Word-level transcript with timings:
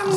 Kita 0.00 0.08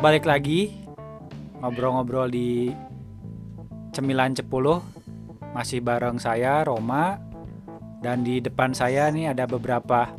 balik 0.00 0.24
lagi 0.24 0.72
ngobrol-ngobrol 1.60 2.32
di 2.32 2.72
Cemilan 3.92 4.32
Cepuluh 4.32 4.80
masih 5.52 5.84
bareng 5.84 6.16
saya 6.16 6.64
Roma 6.64 7.25
dan 8.04 8.24
di 8.24 8.40
depan 8.40 8.76
saya 8.76 9.08
nih 9.08 9.32
ada 9.32 9.48
beberapa 9.48 10.12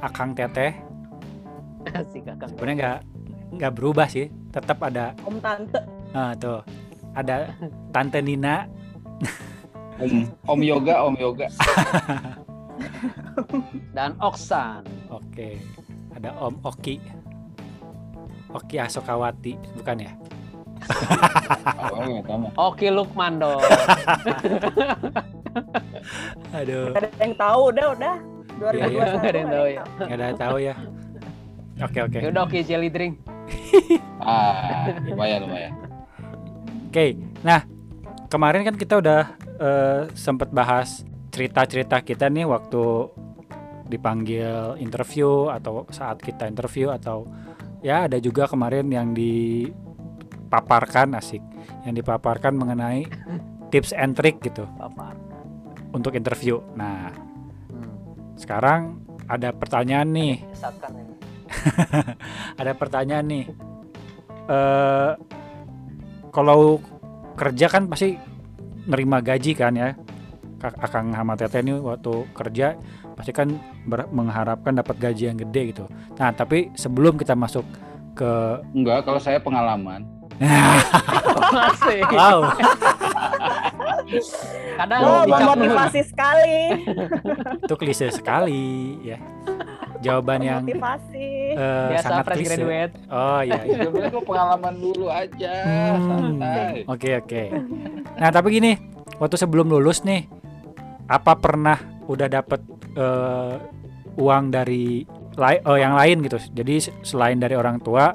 akang 0.00 0.32
teteh. 0.32 0.72
Asik. 1.92 2.26
Sebenarnya 2.26 2.76
nggak 2.76 3.00
nggak 3.56 3.72
berubah 3.78 4.10
sih, 4.10 4.26
tetap 4.50 4.82
ada 4.82 5.14
Om 5.22 5.38
tante. 5.38 5.80
ah, 6.16 6.34
tuh 6.34 6.60
ada 7.14 7.54
tante 7.94 8.18
Nina, 8.20 8.66
Om, 9.96 10.28
om 10.44 10.60
yoga, 10.60 11.00
om 11.06 11.16
yoga. 11.16 11.48
Dan 13.96 14.12
Oksan. 14.20 14.84
oke, 15.08 15.56
ada 16.12 16.36
Om 16.36 16.60
Oki, 16.60 17.00
Oki 18.52 18.76
Asokawati, 18.76 19.56
bukan 19.80 20.04
ya? 20.04 20.12
Oh. 22.56 22.72
Oki 22.72 22.92
Lukman 22.92 23.40
dong. 23.40 23.60
Aduh, 26.56 26.88
Gak 26.96 27.04
ada 27.04 27.10
yang 27.20 27.36
tahu 27.36 27.60
udah 27.68 27.86
udah. 27.92 28.14
Iya, 28.56 28.88
iya. 28.88 29.04
2021 29.20 29.20
Nggak 29.20 29.28
ada 29.28 29.36
yang 29.36 29.52
tahu 29.52 29.68
ya. 29.68 29.84
nggak 30.00 30.16
ada 30.16 30.32
tahu 30.32 30.56
ya. 30.56 30.72
Oke 31.76 32.00
oke. 32.00 32.16
Ya 32.24 32.32
udah 32.32 32.48
Oki 32.48 32.64
jelly 32.64 32.88
drink. 32.88 33.20
Ah, 34.26 34.90
lumayan, 35.06 35.46
lumayan. 35.46 35.70
Oke, 36.90 37.14
nah 37.46 37.62
kemarin 38.26 38.66
kan 38.66 38.74
kita 38.74 38.98
udah 38.98 39.22
eh, 39.60 40.10
sempat 40.18 40.50
bahas 40.50 41.06
cerita-cerita 41.30 42.02
kita 42.02 42.26
nih 42.26 42.42
waktu 42.42 43.06
dipanggil 43.86 44.74
interview 44.82 45.46
atau 45.46 45.86
saat 45.94 46.18
kita 46.18 46.50
interview 46.50 46.90
atau 46.90 47.30
ya 47.86 48.10
ada 48.10 48.18
juga 48.18 48.50
kemarin 48.50 48.90
yang 48.90 49.14
dipaparkan 49.14 51.14
asik, 51.14 51.44
yang 51.86 51.94
dipaparkan 51.94 52.58
mengenai 52.58 53.06
tips 53.70 53.94
and 53.94 54.18
trick 54.18 54.42
gitu 54.42 54.66
Bapak. 54.74 55.14
Untuk 55.90 56.12
interview. 56.12 56.60
Nah 56.72 57.10
Hmm. 57.66 57.90
sekarang 58.34 58.80
ada 59.26 59.50
pertanyaan 59.50 60.06
nih, 60.08 60.34
ada 62.56 62.72
pertanyaan 62.72 63.24
nih. 63.24 63.44
eh 64.46 65.10
kalau 66.30 66.78
kerja 67.34 67.66
kan 67.66 67.86
pasti 67.86 68.14
nerima 68.84 69.18
gaji 69.18 69.52
kan 69.52 69.74
ya. 69.74 69.90
Kak- 70.56 70.78
Akang 70.78 71.10
sama 71.10 71.34
Teteh 71.34 71.60
ini 71.60 71.74
waktu 71.76 72.24
kerja 72.32 72.72
pasti 73.12 73.28
kan 73.30 73.50
ber- 73.84 74.08
mengharapkan 74.08 74.72
dapat 74.72 74.94
gaji 74.96 75.26
yang 75.26 75.36
gede 75.36 75.70
gitu. 75.70 75.84
Nah, 76.14 76.30
tapi 76.30 76.70
sebelum 76.72 77.16
kita 77.16 77.34
masuk 77.34 77.62
ke 78.14 78.30
Enggak, 78.72 79.02
kalau 79.02 79.18
saya 79.18 79.36
pengalaman. 79.36 80.06
Masih. 81.50 82.00
wow, 82.08 82.40
Kadang 84.76 85.00
Wow, 85.00 85.22
dulu. 85.24 85.34
memotivasi 85.56 86.00
sekali. 86.04 86.58
itu 87.64 87.74
klise 87.74 88.06
sekali 88.10 88.64
ya. 89.02 89.18
Jawaban 89.98 90.40
yang 90.40 90.60
Memotivasi. 90.62 91.56
eh, 91.56 91.88
Biasa 91.90 92.06
sangat 92.06 92.24
fresh 92.24 92.38
klise. 92.38 92.50
graduate. 92.54 92.92
Oh 93.08 93.40
iya. 93.40 93.60
iya. 93.64 93.78
Kok 94.08 94.24
pengalaman 94.24 94.74
dulu 94.76 95.06
aja, 95.08 95.52
Hmm. 95.64 96.06
santai. 96.06 96.84
Oke 96.84 97.10
oke. 97.16 97.42
Nah 98.14 98.28
tapi 98.28 98.48
gini, 98.52 98.72
waktu 99.16 99.36
sebelum 99.36 99.66
lulus 99.66 100.00
nih, 100.02 100.28
apa 101.06 101.32
pernah 101.34 101.76
udah 102.04 102.28
dapet 102.28 102.60
eh, 102.92 103.54
uang 104.14 104.44
dari 104.48 105.02
lai- 105.34 105.60
oh, 105.62 105.74
yang 105.74 105.92
lain 105.92 106.20
gitu? 106.22 106.38
Jadi 106.50 106.74
selain 107.00 107.36
dari 107.36 107.52
orang 107.52 107.76
tua, 107.78 108.12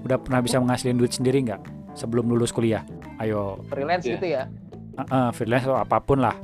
udah 0.00 0.18
pernah 0.18 0.38
bisa 0.38 0.58
menghasilin 0.58 0.94
duit 0.94 1.10
sendiri 1.10 1.42
nggak 1.42 1.62
sebelum 1.94 2.26
lulus 2.26 2.50
kuliah? 2.50 2.82
Ayo, 3.16 3.62
Freelance 3.66 4.02
Iya. 4.02 4.12
gitu 4.14 4.26
ya. 4.28 4.42
Eh, 5.08 5.30
freelance 5.32 5.66
atau 5.66 5.78
apa 5.78 5.96
pun 6.02 6.20
lah. 6.20 6.36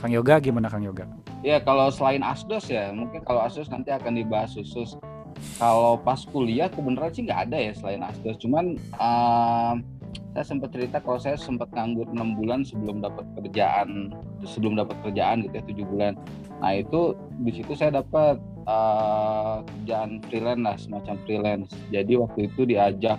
Kang 0.00 0.12
Yoga 0.12 0.40
gimana 0.40 0.72
Kang 0.72 0.80
Yoga? 0.80 1.04
Ya 1.44 1.60
kalau 1.60 1.88
selain 1.92 2.24
asdos 2.24 2.68
ya, 2.68 2.92
mungkin 2.92 3.20
kalau 3.24 3.44
asdos 3.44 3.68
nanti 3.68 3.92
akan 3.92 4.16
dibahas 4.16 4.56
khusus. 4.56 4.96
Kalau 5.56 5.96
pas 5.96 6.20
kuliah 6.28 6.68
kebenaran 6.68 7.12
sih 7.12 7.24
nggak 7.24 7.48
ada 7.48 7.56
ya 7.56 7.72
selain 7.72 8.04
asdos. 8.04 8.36
Cuman 8.40 8.76
ehm, 8.76 9.74
saya 10.36 10.44
sempat 10.44 10.72
cerita 10.72 11.00
kalau 11.00 11.16
saya 11.16 11.36
sempat 11.40 11.72
nganggur 11.72 12.08
enam 12.12 12.36
bulan 12.36 12.60
sebelum 12.64 13.00
dapat 13.00 13.24
kerjaan, 13.40 14.12
sebelum 14.44 14.76
dapat 14.76 14.96
kerjaan 15.04 15.48
gitu 15.48 15.54
ya 15.56 15.64
tujuh 15.64 15.86
bulan. 15.88 16.12
Nah 16.60 16.72
itu 16.76 17.16
di 17.40 17.52
situ 17.56 17.72
saya 17.72 18.04
dapat 18.04 18.36
eh, 18.68 19.56
kerjaan 19.64 20.20
freelance 20.28 20.62
lah 20.64 20.76
semacam 20.76 21.14
freelance. 21.24 21.72
Jadi 21.88 22.12
waktu 22.20 22.40
itu 22.52 22.68
diajak 22.68 23.16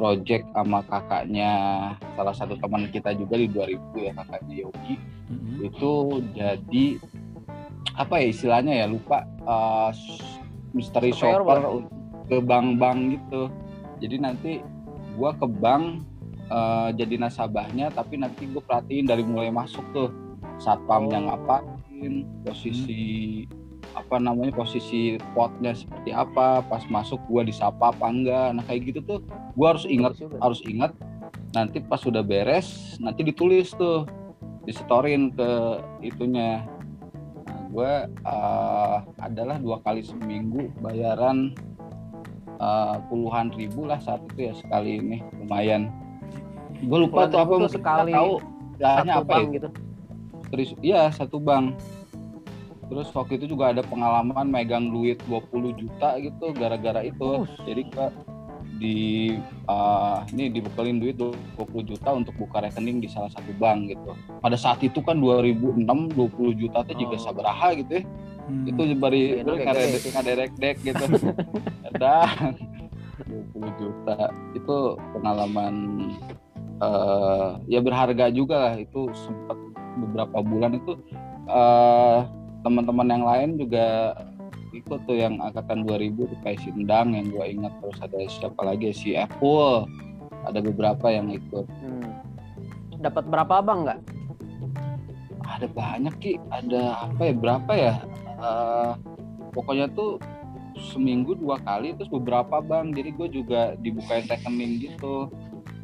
project 0.00 0.48
sama 0.56 0.80
kakaknya 0.88 1.52
salah 2.16 2.32
satu 2.32 2.56
teman 2.56 2.88
kita 2.88 3.12
juga 3.12 3.36
di 3.36 3.52
2000 3.52 3.76
ya 4.00 4.12
kakaknya 4.16 4.54
Yogi 4.64 4.96
Mm-mm. 5.28 5.68
itu 5.68 5.92
jadi 6.32 6.84
apa 8.00 8.14
ya 8.16 8.26
istilahnya 8.32 8.72
ya 8.80 8.86
lupa 8.88 9.28
uh, 9.44 9.92
Surveyor 10.72 11.12
shopper 11.12 11.84
ke 12.32 12.40
bank-bank 12.40 13.20
gitu 13.20 13.52
jadi 14.00 14.16
nanti 14.24 14.64
gua 15.20 15.36
ke 15.36 15.44
bank 15.44 16.08
uh, 16.48 16.88
jadi 16.96 17.20
nasabahnya 17.20 17.92
tapi 17.92 18.16
nanti 18.16 18.48
gue 18.48 18.62
perhatiin 18.64 19.04
dari 19.04 19.20
mulai 19.20 19.52
masuk 19.52 19.84
tuh 19.92 20.08
satpamnya 20.60 21.20
Oh. 21.20 21.24
ngapain 21.28 22.14
posisi 22.44 23.44
apa 23.94 24.16
namanya 24.22 24.54
posisi 24.54 25.18
potnya 25.34 25.74
seperti 25.74 26.14
apa 26.14 26.62
pas 26.66 26.82
masuk 26.86 27.18
gua 27.26 27.42
disapa 27.42 27.90
apa 27.90 28.06
enggak. 28.06 28.48
Nah 28.54 28.64
kayak 28.66 28.94
gitu 28.94 29.00
tuh 29.04 29.18
gua 29.58 29.74
harus 29.74 29.86
ingat 29.88 30.18
harus 30.38 30.60
ingat 30.66 30.94
nanti 31.50 31.82
pas 31.82 31.98
sudah 31.98 32.22
beres 32.22 32.94
nanti 33.02 33.26
ditulis 33.26 33.74
tuh 33.74 34.06
disetorin 34.68 35.34
ke 35.34 35.50
itunya. 36.04 36.62
Nah, 37.48 37.60
gue 37.72 37.92
adalah 39.18 39.56
dua 39.58 39.82
kali 39.82 40.04
seminggu 40.04 40.70
bayaran 40.78 41.56
eh, 42.60 42.96
puluhan 43.08 43.50
ribu 43.56 43.88
lah 43.88 43.98
saat 43.98 44.22
itu 44.30 44.52
ya 44.52 44.54
sekali 44.54 45.00
ini. 45.00 45.18
Lumayan. 45.42 45.90
Gue 46.84 47.08
lupa 47.08 47.26
tuh 47.26 47.40
apa 47.42 47.54
mungkin 47.56 47.72
sekali 47.72 48.12
tahu. 48.14 48.36
Satu 48.80 49.10
apa 49.12 49.28
bank 49.28 49.44
ya? 49.44 49.54
gitu. 49.60 49.68
terus 50.50 50.68
iya 50.80 51.02
satu 51.12 51.36
bank 51.38 51.76
terus 52.90 53.06
waktu 53.14 53.38
itu 53.38 53.54
juga 53.54 53.70
ada 53.70 53.86
pengalaman 53.86 54.50
megang 54.50 54.90
duit 54.90 55.22
20 55.30 55.78
juta 55.78 56.18
gitu 56.18 56.50
gara-gara 56.52 57.06
itu. 57.06 57.46
Jadi 57.62 57.82
ke 57.86 58.06
di 58.80 59.36
uh, 59.68 60.24
ini 60.32 60.48
dibekelin 60.48 60.98
duit 60.98 61.20
20 61.20 61.36
juta 61.84 62.16
untuk 62.16 62.32
buka 62.40 62.64
rekening 62.64 63.04
di 63.04 63.08
salah 63.12 63.28
satu 63.30 63.52
bank 63.60 63.92
gitu. 63.92 64.16
Pada 64.40 64.56
saat 64.56 64.80
itu 64.80 64.98
kan 65.04 65.20
2006 65.20 65.84
20 66.16 66.60
juta 66.60 66.82
itu 66.88 67.06
juga 67.06 67.16
Oh. 67.20 67.22
sabaraha 67.28 67.76
gitu 67.76 68.00
ya. 68.00 68.04
Hmm. 68.50 68.66
itu 68.66 68.82
ngadek 68.98 69.88
gede. 69.94 70.08
ngaderek 70.10 70.52
dek 70.58 70.76
gitu. 70.82 71.04
Ada 71.94 72.14
20 73.54 73.80
juta. 73.80 74.16
Itu 74.56 74.98
pengalaman 75.14 75.74
eh 76.80 77.48
ya 77.68 77.78
berharga 77.84 78.32
juga 78.32 78.56
lah. 78.56 78.74
Itu 78.80 79.12
sempat 79.12 79.60
beberapa 80.00 80.40
bulan 80.40 80.80
itu 80.80 80.96
eh 81.52 82.18
teman-teman 82.60 83.08
yang 83.08 83.24
lain 83.24 83.50
juga 83.56 84.14
ikut 84.70 85.02
tuh 85.04 85.18
yang 85.18 85.42
angkatan 85.42 85.82
2000 85.82 86.30
tuh 86.30 86.38
kayak 86.46 86.62
si 86.62 86.70
Endang 86.70 87.12
yang 87.12 87.26
gua 87.34 87.44
ingat 87.48 87.72
terus 87.82 87.98
ada 88.00 88.16
siapa 88.30 88.60
lagi 88.62 88.94
si 88.94 89.18
Apple. 89.18 89.86
Ada 90.40 90.64
beberapa 90.64 91.12
yang 91.12 91.28
ikut. 91.28 91.66
Hmm. 91.68 92.16
Dapat 93.00 93.24
berapa 93.28 93.60
abang 93.60 93.84
nggak? 93.84 94.00
ada 95.60 95.66
banyak 95.68 96.14
ki. 96.22 96.32
Ada 96.48 97.10
apa 97.10 97.20
ya 97.20 97.34
berapa 97.36 97.72
ya? 97.76 97.94
Eh, 98.40 98.92
pokoknya 99.52 99.92
tuh 99.92 100.16
seminggu 100.94 101.36
dua 101.36 101.60
kali 101.60 101.92
terus 101.92 102.08
beberapa 102.08 102.64
bank 102.64 102.96
jadi 102.96 103.12
gue 103.12 103.28
juga 103.42 103.60
dibukain 103.84 104.24
rekening 104.24 104.80
gitu. 104.80 105.28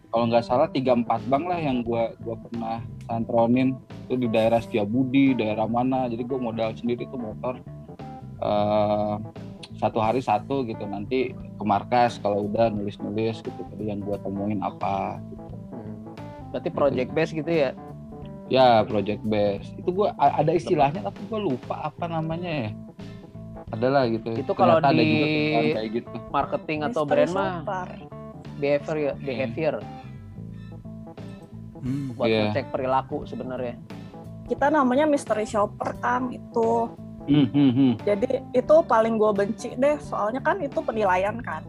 Kalau 0.09 0.25
nggak 0.33 0.47
salah 0.49 0.73
tiga 0.73 0.97
empat 0.97 1.21
bank 1.29 1.45
lah 1.45 1.61
yang 1.61 1.85
gue 1.85 2.17
gua 2.25 2.37
pernah 2.49 2.81
santronin 3.05 3.77
itu 4.07 4.15
di 4.17 4.29
daerah 4.29 4.59
Setiabudi 4.59 5.35
daerah 5.35 5.67
mana 5.67 6.07
jadi 6.07 6.23
gue 6.23 6.39
modal 6.39 6.71
sendiri 6.73 7.05
tuh 7.05 7.19
motor 7.19 7.59
eh, 8.39 9.15
satu 9.77 9.99
hari 9.99 10.21
satu 10.21 10.63
gitu 10.63 10.87
nanti 10.87 11.35
ke 11.35 11.65
markas 11.65 12.17
kalau 12.17 12.47
udah 12.47 12.71
nulis 12.71 12.97
nulis 12.97 13.43
gitu 13.43 13.61
tadi 13.67 13.85
yang 13.85 14.01
gue 14.01 14.15
temuin 14.17 14.63
apa 14.63 15.19
Hmm. 15.67 16.15
Berarti 16.49 16.71
project 16.71 17.11
base 17.11 17.33
gitu 17.35 17.51
ya? 17.51 17.71
Ya, 18.47 18.81
project 18.81 19.21
base. 19.21 19.75
Itu 19.75 19.91
gua 19.91 20.15
a- 20.17 20.39
ada 20.39 20.55
istilahnya 20.55 21.03
tapi 21.03 21.19
gua 21.27 21.43
lupa 21.43 21.75
apa 21.85 22.07
namanya 22.07 22.47
ya. 22.49 22.71
Adalah 23.75 24.07
gitu. 24.07 24.31
Itu 24.33 24.55
kalau 24.55 24.79
Ternyata 24.79 24.95
ada 24.95 25.03
di- 25.03 25.11
juga 25.11 25.27
kayak 25.75 25.89
gitu. 25.93 26.15
Marketing 26.31 26.79
atau 26.81 27.03
Mystery 27.03 27.11
brand 27.27 27.33
mah 27.35 27.53
behavior 28.57 28.97
ya, 28.97 29.13
behavior 29.19 29.75
Hmm. 31.77 32.15
buat 32.15 32.27
Iya. 32.27 32.41
ngecek 32.49 32.67
perilaku 32.71 33.27
sebenarnya. 33.27 33.75
Kita 34.47 34.67
namanya 34.69 35.05
mystery 35.05 35.45
shopper 35.45 35.99
kan 35.99 36.31
itu. 36.31 36.91
Hmm, 37.27 37.47
hmm, 37.51 37.71
hmm. 37.73 37.93
Jadi 38.01 38.31
itu 38.53 38.75
paling 38.87 39.19
gue 39.19 39.33
benci 39.35 39.75
deh, 39.75 39.99
soalnya 39.99 40.39
kan 40.39 40.63
itu 40.63 40.79
penilaian 40.79 41.35
kan. 41.43 41.67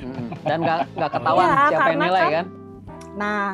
Mm. 0.00 0.32
Dan 0.40 0.58
nggak 0.60 0.78
nggak 0.94 1.10
ketahuan 1.12 1.44
Iya, 1.44 1.52
siapa 1.52 1.68
yang 1.68 1.80
karena 1.84 2.04
nilai 2.06 2.20
kan- 2.20 2.32
kan? 2.32 2.46
Nah, 3.14 3.44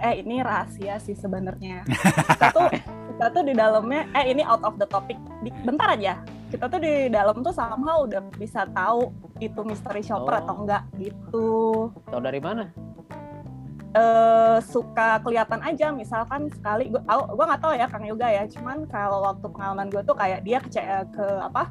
eh 0.00 0.14
ini 0.16 0.36
rahasia 0.40 0.94
sih 0.96 1.14
sebenarnya. 1.14 1.82
Kita 1.84 2.46
tuh 2.50 2.66
kita 3.10 3.26
tuh 3.30 3.42
di 3.42 3.52
dalamnya, 3.52 4.06
eh 4.12 4.26
ini 4.28 4.42
out 4.42 4.62
of 4.62 4.74
the 4.76 4.86
topic. 4.86 5.18
Di- 5.40 5.54
bentar 5.60 5.90
aja. 5.90 6.22
Kita 6.46 6.66
tuh 6.66 6.78
di 6.78 7.10
dalam 7.10 7.42
tuh 7.42 7.50
somehow 7.50 8.06
udah 8.06 8.22
bisa 8.32 8.62
tahu 8.70 9.10
itu 9.36 9.60
mystery 9.60 10.00
shopper 10.00 10.34
Oh. 10.34 10.40
atau 10.40 10.54
enggak 10.62 10.82
gitu. 10.96 11.48
Tahu 12.06 12.20
dari 12.20 12.38
mana? 12.38 12.70
Eh 13.94 14.58
suka 14.66 15.22
kelihatan 15.22 15.62
aja. 15.62 15.94
Misalkan 15.94 16.50
sekali 16.50 16.90
gue 16.90 16.98
gue 17.08 17.44
nggak 17.46 17.62
tahu 17.62 17.72
ya 17.78 17.86
Kang 17.86 18.04
Yoga 18.04 18.28
ya. 18.28 18.44
Cuman 18.50 18.90
kalau 18.90 19.22
waktu 19.22 19.46
pengalaman 19.46 19.86
gue 19.88 20.02
tuh 20.02 20.18
kayak 20.18 20.42
dia 20.42 20.58
ke 20.58 20.68
C- 20.74 21.06
ke 21.14 21.26
apa? 21.38 21.70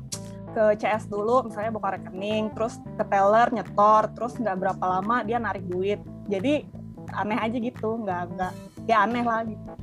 Ke 0.55 0.63
CS 0.79 1.11
dulu 1.11 1.49
misalnya 1.49 1.71
buka 1.75 1.99
rekening 1.99 2.53
terus 2.55 2.79
ke 2.95 3.03
teller 3.11 3.51
nyetor 3.51 4.07
terus 4.15 4.39
nggak 4.39 4.55
berapa 4.55 4.85
lama 4.87 5.21
dia 5.27 5.37
narik 5.37 5.67
duit. 5.67 5.99
Jadi 6.31 6.63
aneh 7.11 7.37
aja 7.37 7.57
gitu 7.59 7.89
nggak 7.99 8.21
nggak 8.39 8.53
ya 8.87 9.03
aneh 9.03 9.23
lah 9.27 9.43
gitu. 9.43 9.73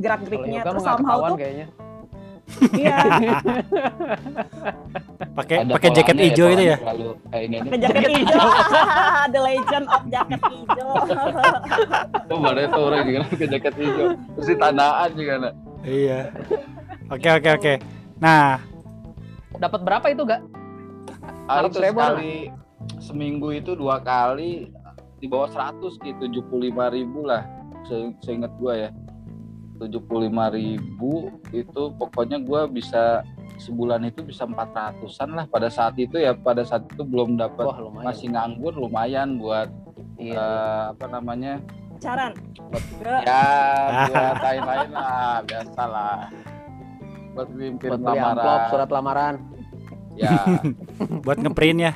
Gerak 0.00 0.20
geriknya 0.26 0.60
terus 0.64 0.82
somehow 0.82 1.20
ketahuan 1.20 1.30
tuh 1.30 1.38
kayaknya. 1.38 1.66
Iya 2.72 2.96
Pakai 5.34 5.66
pakai 5.66 5.90
jaket 5.90 6.14
polanya 6.14 6.30
hijau 6.30 6.46
itu 6.48 6.62
ya. 6.64 6.76
ini. 7.36 7.56
pakai 7.58 7.78
jaket 7.80 8.10
hijau 8.14 8.46
the 9.34 9.40
legend 9.40 9.86
of 9.90 10.02
jaket 10.06 10.40
hijau 10.44 10.90
Oh, 12.30 12.38
mana 12.38 12.60
itu 12.62 12.78
orang 12.78 13.02
juga 13.04 13.20
pakai 13.28 13.48
jaket 13.50 13.74
hijau. 13.76 14.06
Terus 14.14 14.46
di 14.46 14.56
tanaan 14.56 15.10
juga 15.12 15.32
nak. 15.40 15.54
Iya. 15.82 16.18
Oke 17.10 17.28
oke 17.30 17.50
oke. 17.52 17.72
Nah, 18.16 18.62
Dapat 19.54 19.80
berapa 19.82 20.06
itu 20.08 20.22
gak? 20.24 20.40
Ah, 21.46 21.62
Harus 21.62 21.72
itu 21.72 21.82
sekali 21.84 22.34
seminggu 22.98 23.48
itu 23.50 23.74
dua 23.74 23.98
kali 23.98 24.70
di 25.18 25.26
bawah 25.26 25.48
100 25.48 25.78
gitu 25.96 26.24
75 26.42 26.50
ribu 26.90 27.24
lah 27.24 27.42
Se- 27.84 28.12
seingat 28.20 28.50
gua 28.56 28.76
ya 28.76 28.90
75 29.86 30.00
ribu 30.50 31.12
itu 31.50 31.82
pokoknya 31.94 32.38
gua 32.38 32.66
bisa 32.66 33.22
sebulan 33.56 34.02
itu 34.04 34.20
bisa 34.20 34.44
400an 34.44 35.30
lah 35.30 35.44
pada 35.46 35.68
saat 35.68 35.94
itu 35.94 36.16
ya 36.16 36.34
pada 36.34 36.62
saat 36.62 36.84
itu 36.86 37.02
belum 37.02 37.36
dapat 37.36 37.64
masih 37.96 38.30
nganggur 38.30 38.74
lumayan 38.74 39.38
buat 39.38 39.70
Iya. 40.14 40.38
eh, 40.38 40.82
apa 40.94 41.06
namanya? 41.10 41.58
Pacaran? 41.98 42.32
Ya 43.26 43.42
buat 44.06 44.38
lain-lain 44.40 44.90
lah 44.90 45.42
biasa 45.42 45.82
lah 45.84 46.18
buat 47.34 47.48
mimpin 47.50 47.88
Buat 47.90 48.00
beli 48.00 48.18
amplop, 48.20 48.38
lamaran. 48.46 48.70
surat 48.70 48.90
lamaran. 48.90 49.34
ya. 50.14 50.30
Buat 51.26 51.38
ngeprint 51.42 51.78
ya. 51.82 51.92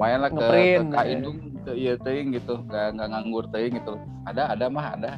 Lumayan 0.00 0.20
lah 0.24 0.30
ke, 0.32 0.40
ke 0.40 0.82
Kak 0.96 1.04
ya. 1.04 1.12
Indung 1.12 1.36
ke 1.60 1.72
iya 1.76 1.92
teuing 2.00 2.32
gitu 2.32 2.54
nggak 2.64 2.96
nggak 2.96 3.08
nganggur 3.12 3.44
teuing 3.52 3.76
gitu 3.76 4.00
ada 4.24 4.56
ada 4.56 4.64
mah 4.72 4.96
ada 4.96 5.10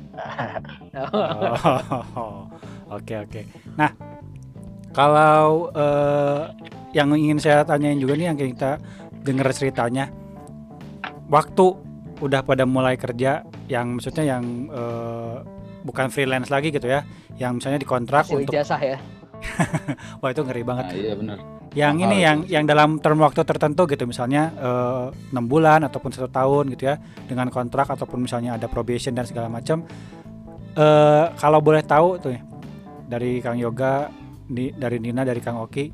Oh, 2.19 2.51
Oke 2.99 3.17
oke. 3.17 3.41
Nah, 3.81 3.89
kalau 4.93 5.73
eh, 5.73 6.45
yang 6.93 7.09
ingin 7.17 7.41
saya 7.41 7.65
tanyain 7.65 7.97
juga 7.97 8.13
nih 8.21 8.29
yang 8.29 8.37
kita 8.37 8.77
dengar 9.25 9.49
ceritanya, 9.57 10.13
waktu 11.33 11.73
udah 12.21 12.45
pada 12.45 12.69
mulai 12.69 13.01
kerja, 13.01 13.49
yang 13.73 13.97
maksudnya 13.97 14.37
yang 14.37 14.69
eh, 14.69 15.37
bukan 15.89 16.13
freelance 16.13 16.53
lagi 16.53 16.69
gitu 16.69 16.85
ya, 16.85 17.01
yang 17.41 17.57
misalnya 17.57 17.81
dikontrak 17.81 18.29
Hasil 18.29 18.45
untuk, 18.45 18.53
ijazah 18.53 18.83
ya. 18.85 18.99
wah 20.21 20.29
itu 20.29 20.45
ngeri 20.45 20.63
banget. 20.69 20.85
nah, 20.85 20.93
iya 20.93 21.15
benar 21.17 21.62
yang 21.73 21.97
mahal 21.97 22.05
ini 22.05 22.17
itu. 22.21 22.25
yang 22.25 22.39
yang 22.61 22.65
dalam 22.69 23.01
term 23.01 23.21
waktu 23.25 23.49
tertentu 23.49 23.89
gitu 23.89 24.05
misalnya 24.05 24.53
eh, 24.61 25.07
enam 25.33 25.45
bulan 25.49 25.89
ataupun 25.89 26.13
satu 26.13 26.29
tahun 26.29 26.77
gitu 26.77 26.93
ya 26.93 27.01
dengan 27.25 27.49
kontrak 27.49 27.89
ataupun 27.89 28.21
misalnya 28.21 28.61
ada 28.61 28.69
probation 28.69 29.17
dan 29.17 29.25
segala 29.25 29.49
macam 29.49 29.85
eh 30.73 31.27
kalau 31.37 31.61
boleh 31.61 31.85
tahu 31.85 32.17
tuh 32.21 32.33
ya, 32.33 32.41
dari 33.09 33.41
Kang 33.45 33.61
Yoga 33.61 34.09
di, 34.49 34.73
dari 34.73 35.01
Nina 35.01 35.25
dari 35.25 35.41
Kang 35.41 35.61
Oki 35.61 35.93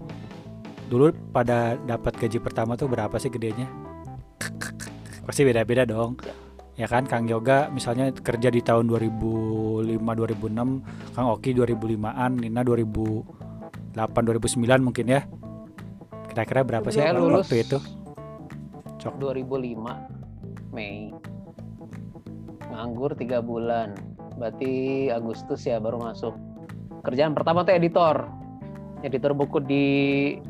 dulu 0.88 1.12
pada 1.30 1.76
dapat 1.76 2.16
gaji 2.16 2.38
pertama 2.40 2.74
tuh 2.74 2.88
berapa 2.88 3.12
sih 3.20 3.28
gedenya? 3.28 3.68
Pasti 5.28 5.44
beda-beda 5.44 5.84
dong 5.84 6.18
ya 6.78 6.86
kan? 6.86 7.06
Kang 7.06 7.26
Yoga 7.26 7.70
misalnya 7.70 8.10
kerja 8.14 8.50
di 8.50 8.62
tahun 8.62 8.86
2005 8.86 9.94
2006 9.94 11.14
Kang 11.14 11.26
Oki 11.30 11.50
2005an 11.54 12.30
Nina 12.38 12.62
2008 12.66 13.98
2009 13.98 14.86
mungkin 14.86 15.06
ya 15.06 15.22
kira-kira 16.38 16.62
berapa 16.62 16.86
sih 16.94 17.02
Saya 17.02 17.18
waktu 17.18 17.22
lulus 17.26 17.50
itu 17.50 17.78
2005 19.02 19.74
Mei. 20.70 21.10
Nganggur 22.70 23.18
tiga 23.18 23.42
bulan. 23.42 23.98
Berarti 24.38 25.08
Agustus 25.10 25.66
ya 25.66 25.82
baru 25.82 25.98
masuk. 25.98 26.38
Kerjaan 27.02 27.34
pertama 27.34 27.66
tuh 27.66 27.74
editor. 27.74 28.30
Editor 29.02 29.34
buku 29.34 29.58
di 29.66 29.86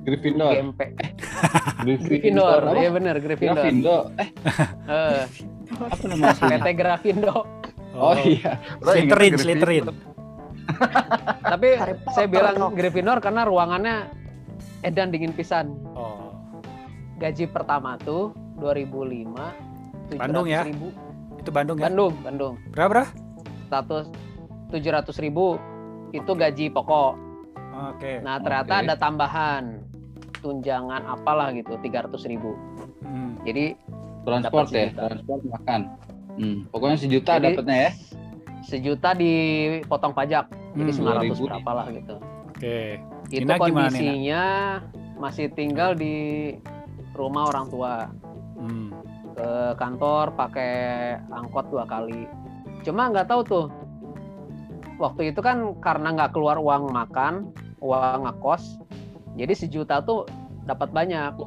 Gryffindor 0.05 0.53
GMP. 0.53 0.81
Gryffindor, 2.05 2.61
apa? 2.69 2.77
iya 2.77 2.91
bener 2.93 3.17
Gryffindor. 3.25 3.65
Gryffindor 3.65 4.03
eh 4.21 4.29
Eh, 4.89 5.23
apa 5.73 6.05
nama 6.05 6.25
aslinya? 6.33 6.59
PT 6.61 6.69
Graffindo. 6.77 7.37
oh 7.97 8.17
iya 8.19 8.61
Lo 8.85 8.93
ingat 8.93 9.17
Slytherin 9.17 9.33
Gryffindor? 9.41 9.41
Slytherin 9.41 9.85
Tapi 11.49 11.69
saya 12.13 12.27
bilang. 12.29 12.57
Gryffindor 12.77 13.19
karena 13.25 13.49
ruangannya 13.49 13.97
edan 14.81 15.09
dingin 15.09 15.33
pisan. 15.33 15.75
oh 15.93 16.31
Gaji 17.19 17.47
pertama 17.47 17.99
tuh 17.99 18.31
2005 18.57 19.35
Bandung 20.15 20.47
ya? 20.47 20.63
700.000. 20.63 21.41
itu 21.41 21.51
Bandung 21.51 21.77
ya 21.77 21.85
Bandung, 21.85 22.13
Bandung. 22.21 22.55
berapa 22.71 22.89
berapa 22.89 23.11
Status 23.65 24.07
700 24.71 25.13
ribu 25.21 25.59
itu 26.11 26.31
gaji 26.31 26.67
pokok. 26.69 27.13
oke 27.91 28.13
Nah 28.21 28.39
ternyata 28.39 28.73
Oke. 28.73 28.83
ada 28.83 28.95
tambahan 28.95 29.65
tunjangan 30.39 31.03
apalah 31.05 31.51
gitu 31.51 31.75
300 31.77 32.15
ribu. 32.25 32.55
Hmm. 33.01 33.35
Jadi 33.43 33.75
transport 34.23 34.69
Dapat 34.69 34.79
ya 34.79 34.89
transport 34.95 35.43
makan 35.49 35.81
hmm. 36.37 36.59
pokoknya 36.69 36.97
sejuta 36.97 37.33
Jadi- 37.35 37.45
dapatnya 37.53 37.77
ya 37.81 37.91
sejuta 38.61 39.11
dipotong 39.13 40.13
pajak. 40.13 40.47
Jadi 40.73 40.91
Hmm, 40.93 41.03
900 41.03 41.35
2000. 41.35 41.47
berapa 41.47 41.71
lah 41.73 41.87
gitu. 41.91 42.17
oke 42.49 42.79
Itu 43.29 43.45
Nina 43.45 43.57
gimana, 43.57 43.61
Nina? 43.61 43.65
kondisinya 43.65 44.45
masih 45.19 45.47
tinggal 45.53 45.93
di 45.97 46.55
rumah 47.13 47.51
orang 47.53 47.67
tua. 47.69 47.95
Hmm. 48.59 48.91
Ke 49.39 49.79
kantor 49.79 50.35
pakai 50.35 50.73
angkot 51.31 51.71
dua 51.71 51.85
kali. 51.87 52.27
Cuma 52.83 53.13
nggak 53.13 53.29
tahu 53.31 53.41
tuh. 53.45 53.67
Waktu 54.99 55.31
itu 55.31 55.39
kan 55.39 55.79
karena 55.79 56.11
nggak 56.11 56.35
keluar 56.35 56.59
uang 56.59 56.91
makan, 56.91 57.55
uang 57.79 58.27
ngekos, 58.27 58.83
jadi 59.39 59.55
sejuta 59.55 60.03
tuh 60.03 60.27
dapat 60.67 60.91
banyak. 60.91 61.39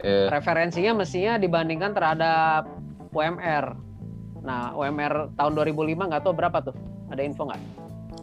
eh, 0.00 0.30
referensinya 0.30 1.02
mestinya 1.02 1.34
dibandingkan 1.36 1.92
terhadap 1.92 2.70
UMR. 3.10 3.74
Nah, 4.40 4.72
UMR 4.72 5.34
tahun 5.34 5.52
2005 5.58 6.08
nggak 6.08 6.22
tahu 6.22 6.32
berapa 6.32 6.62
tuh? 6.62 6.76
Ada 7.10 7.26
info 7.26 7.50
nggak? 7.50 7.80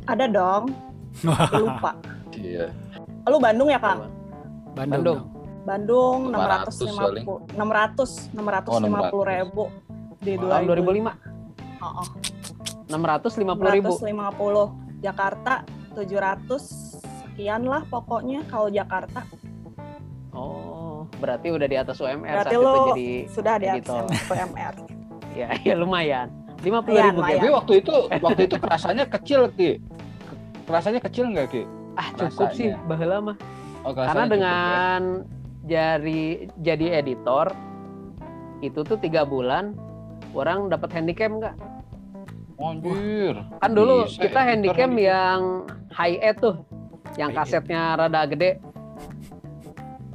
ada 0.08 0.26
dong 0.26 0.72
lupa 1.60 1.92
iya. 2.38 2.66
Lu 3.26 3.38
Bandung 3.38 3.68
ya 3.68 3.80
Kang? 3.82 4.08
Bandung, 4.72 4.94
Bandung. 4.94 5.20
Bandung 5.68 6.20
500 6.32 6.96
paling. 6.96 7.26
650 7.52 7.60
600 7.60 8.72
Oh, 8.72 8.80
650 8.80 9.34
ribu 9.34 9.64
di 10.24 10.34
Tahun 10.40 10.64
2005 10.64 11.12
Oh, 11.78 12.02
oh. 12.02 12.08
650 12.88 13.76
ribu. 13.76 13.94
650 14.00 15.04
Jakarta 15.04 15.54
700 15.94 16.98
sekian 17.04 17.68
lah 17.68 17.84
pokoknya 17.86 18.48
kalau 18.48 18.72
Jakarta. 18.72 19.22
Oh, 20.32 21.06
berarti 21.20 21.50
udah 21.50 21.68
di 21.68 21.78
atas 21.78 21.98
UMR 21.98 22.22
berarti 22.24 22.54
saat 22.54 22.62
itu 22.62 22.62
lu 22.64 22.82
jadi 22.94 23.10
sudah 23.28 23.54
di 23.58 23.68
atas 23.68 24.06
PMR 24.26 24.74
ya 25.40 25.50
ya 25.62 25.76
lumayan. 25.76 26.28
50 26.62 26.90
Iya, 26.90 27.04
ribu 27.12 27.20
lumayan. 27.22 27.38
tapi 27.38 27.48
waktu 27.54 27.74
itu 27.82 27.96
waktu 28.18 28.42
itu 28.46 28.56
kerasanya 28.58 29.06
kecil 29.06 29.42
ki. 29.54 29.72
Kerasanya 30.66 31.00
kecil 31.02 31.26
nggak 31.30 31.48
ki 31.52 31.64
Ah, 31.98 32.08
cukup 32.16 32.50
sih 32.54 32.70
baheula 32.86 33.18
mah. 33.24 33.38
oh, 33.82 33.92
Karena 33.92 34.14
cukup, 34.24 34.32
dengan 34.32 35.02
jadi 35.66 36.22
jadi 36.58 36.88
editor 36.96 37.52
itu 38.60 38.80
tuh 38.82 38.98
tiga 38.98 39.22
bulan 39.22 39.74
orang 40.32 40.70
dapat 40.70 40.90
handicap 40.92 41.30
nggak? 41.32 41.56
Anjir. 42.58 43.34
Kan 43.60 43.72
dulu 43.72 44.06
Bisa 44.06 44.18
kita 44.20 44.40
ya, 44.40 44.48
handycam 44.48 44.78
handycam. 44.90 44.98
yang 44.98 45.42
high 45.92 46.18
end 46.20 46.38
tuh, 46.38 46.56
yang 47.16 47.30
High 47.30 47.38
end. 47.38 47.50
kasetnya 47.50 47.82
rada 47.96 48.22
gede. 48.26 48.52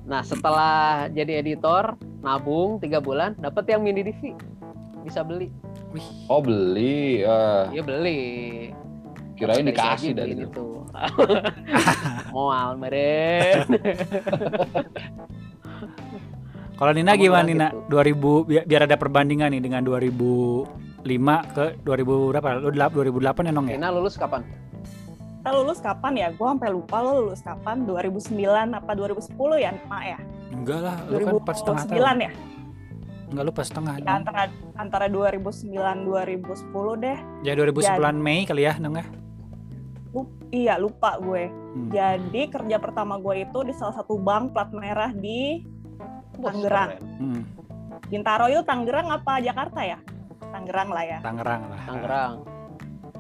Nah 0.03 0.23
setelah 0.23 1.07
jadi 1.09 1.39
editor, 1.39 1.95
nabung 2.19 2.79
tiga 2.79 2.99
bulan, 2.99 3.39
dapat 3.39 3.71
yang 3.71 3.83
mini 3.83 4.03
DV, 4.03 4.35
bisa 5.03 5.23
beli. 5.23 5.55
Oh 6.27 6.43
beli. 6.43 7.23
eh, 7.23 7.63
Iya 7.71 7.83
beli. 7.83 8.23
Kirain 9.43 9.67
dikasih 9.67 10.11
dari 10.15 10.33
itu. 10.39 10.47
itu. 10.47 10.67
Moal 12.35 12.79
meren. 12.79 13.67
Kalau 16.79 16.93
Nina 16.95 17.15
Kamu 17.15 17.23
gimana 17.23 17.47
Nina? 17.47 17.69
gitu. 17.71 17.95
2000 17.95 18.49
biar, 18.49 18.63
biar 18.67 18.83
ada 18.91 18.97
perbandingan 18.99 19.55
nih 19.55 19.63
dengan 19.63 19.83
2005 19.87 20.67
ke 21.55 21.65
2000 21.87 22.31
berapa? 22.35 22.49
Lu 22.59 22.71
delap- 22.75 22.95
2008 22.97 23.47
ya 23.47 23.53
Nong 23.55 23.67
ya? 23.71 23.77
Nina 23.79 23.91
lulus 23.95 24.19
kapan? 24.19 24.43
Kita 25.43 25.51
lulus 25.55 25.79
kapan 25.79 26.13
ya? 26.19 26.29
Gue 26.35 26.47
sampai 26.47 26.71
lupa 26.71 27.03
lo 27.03 27.27
lulus 27.27 27.43
kapan. 27.43 27.87
2009 27.87 28.75
apa 28.75 28.91
2010 28.95 29.59
ya, 29.59 29.71
Mak 29.87 30.03
ya? 30.03 30.19
Enggak 30.51 30.79
lah, 30.83 30.97
lu 31.07 31.17
kan 31.23 31.35
empat 31.39 31.57
setengah 31.59 31.83
tahun. 31.87 31.99
2009 32.03 32.27
ya? 32.27 32.31
Enggak 33.33 33.45
lu 33.47 33.53
pas 33.55 33.67
setengah. 33.67 33.95
Ya, 34.03 34.11
antara 34.13 34.43
antara 34.75 35.07
2009 35.09 35.71
2010 36.05 36.99
deh. 36.99 37.19
Ya 37.47 37.53
2009 37.55 38.19
Mei 38.19 38.43
kali 38.43 38.63
ya 38.67 38.75
Nong 38.83 38.99
ya? 38.99 39.07
Lu, 40.13 40.29
iya 40.53 40.77
lupa 40.77 41.17
gue. 41.17 41.49
Hmm. 41.49 41.89
Jadi 41.89 42.53
kerja 42.53 42.77
pertama 42.77 43.17
gue 43.17 43.49
itu 43.49 43.59
di 43.65 43.73
salah 43.73 43.97
satu 43.97 44.21
bank 44.21 44.53
plat 44.53 44.69
merah 44.73 45.09
di 45.09 45.65
Tangerang. 46.37 46.91
keren. 46.97 47.21
Hmm, 47.21 47.41
Bintaro 48.09 48.47
itu 48.53 48.61
Tangerang 48.65 49.09
apa 49.09 49.41
Jakarta 49.41 49.81
ya? 49.81 49.99
Tangerang 50.53 50.89
lah 50.93 51.05
ya. 51.05 51.19
Tangerang 51.25 51.63
lah. 51.65 51.81
Tangerang. 51.89 52.33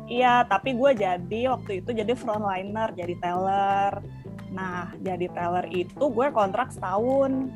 Iya, 0.05 0.35
tapi 0.45 0.77
gue 0.77 0.91
jadi 0.93 1.41
waktu 1.49 1.81
itu 1.81 1.97
jadi 1.97 2.13
frontliner, 2.13 2.93
jadi 2.93 3.15
teller. 3.17 4.05
Nah, 4.53 4.93
jadi 5.01 5.33
teller 5.33 5.65
itu 5.73 6.05
gue 6.13 6.29
kontrak 6.29 6.69
setahun. 6.69 7.49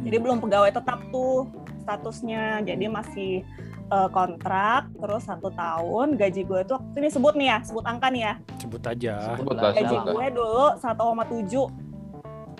Jadi 0.00 0.16
Hmm. 0.16 0.24
belum 0.24 0.38
pegawai 0.40 0.72
tetap 0.72 1.04
tuh 1.12 1.50
statusnya. 1.84 2.64
Jadi 2.64 2.88
masih 2.88 3.44
eh, 3.88 4.08
kontrak, 4.08 4.92
terus 4.94 5.22
satu 5.24 5.48
tahun. 5.50 6.14
Gaji 6.14 6.42
gue 6.44 6.60
tuh 6.64 6.80
ini 6.94 7.08
sebut 7.08 7.34
nih 7.34 7.48
ya, 7.48 7.58
sebut 7.64 7.84
angka 7.84 8.08
nih 8.08 8.22
ya. 8.22 8.34
Sebut 8.60 8.82
aja. 8.84 9.14
Sebut 9.34 9.54
lah, 9.56 9.72
Gaji 9.72 9.96
sebut 9.96 10.14
gue 10.14 10.26
dulu 10.32 10.64
1,7. 10.76 11.64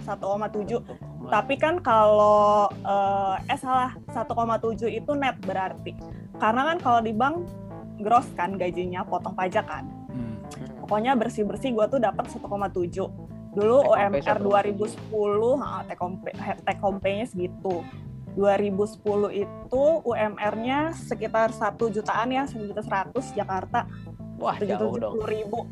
1,7. 0.04 0.80
Tapi 1.28 1.54
kan 1.60 1.74
kalau 1.78 2.68
eh, 2.72 3.36
eh 3.44 3.58
salah 3.58 3.92
1,7 4.08 4.88
itu 4.88 5.10
net 5.12 5.36
berarti. 5.44 5.92
Karena 6.38 6.72
kan 6.72 6.78
kalau 6.80 7.00
di 7.02 7.12
bank 7.12 7.44
gross 7.98 8.30
kan 8.32 8.54
gajinya 8.56 9.02
potong 9.02 9.34
pajak 9.34 9.66
kan. 9.66 9.84
Hmm. 10.08 10.38
Pokoknya 10.86 11.12
bersih-bersih 11.12 11.74
gue 11.74 11.86
tuh 11.90 12.00
dapat 12.00 12.30
1,7. 12.30 12.40
Dulu 13.48 13.76
Take 13.82 13.90
UMR 13.90 14.38
1,7. 14.38 14.78
2010, 14.78 15.58
ha, 15.58 15.82
take 15.82 15.98
home 15.98 16.16
pay- 16.22 16.36
he- 16.38 16.60
take 16.62 16.80
home 16.80 16.98
pay-nya 17.02 17.26
segitu. 17.26 17.82
2010 18.38 19.02
itu 19.34 19.84
UMR-nya 20.06 20.94
sekitar 20.94 21.50
1 21.50 21.74
jutaan 21.90 22.30
ya, 22.30 22.46
1 22.46 22.70
juta 22.70 22.82
100 22.86 23.34
Jakarta, 23.34 23.90
Wah 24.38 24.54
jauh 24.54 24.94
dong. 24.94 25.18
770 25.18 25.34
ribu. 25.34 25.66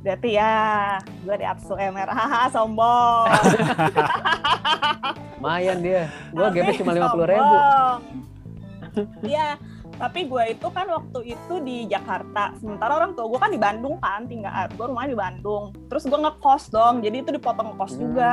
Berarti 0.00 0.32
ya, 0.32 0.96
gue 1.00 1.36
di 1.36 1.44
Apsu 1.44 1.72
UMR, 1.72 2.08
haha 2.08 2.48
sombong. 2.52 3.28
Lumayan 5.40 5.78
dia. 5.80 6.08
Tapi 6.32 6.56
GP 6.56 6.84
cuma 6.84 6.92
lima 6.92 7.08
puluh 7.08 7.26
ribu. 7.28 7.56
Iya, 9.24 9.56
tapi 9.96 10.28
gue 10.28 10.42
itu 10.52 10.68
kan 10.68 10.86
waktu 10.88 11.20
itu 11.32 11.54
di 11.64 11.76
Jakarta. 11.88 12.52
Sementara 12.60 12.96
orang 12.96 13.12
tua 13.12 13.28
gue 13.28 13.40
kan 13.40 13.52
di 13.52 13.60
Bandung 13.60 13.96
kan, 14.00 14.24
tinggal 14.28 14.52
gue 14.68 14.84
rumahnya 14.84 15.12
di 15.12 15.20
Bandung. 15.20 15.72
Terus 15.88 16.04
gue 16.04 16.16
ngekos 16.16 16.68
dong, 16.68 17.00
jadi 17.00 17.24
itu 17.24 17.30
dipotong 17.32 17.76
kos 17.76 17.96
Hmm. 17.96 18.00
juga. 18.00 18.32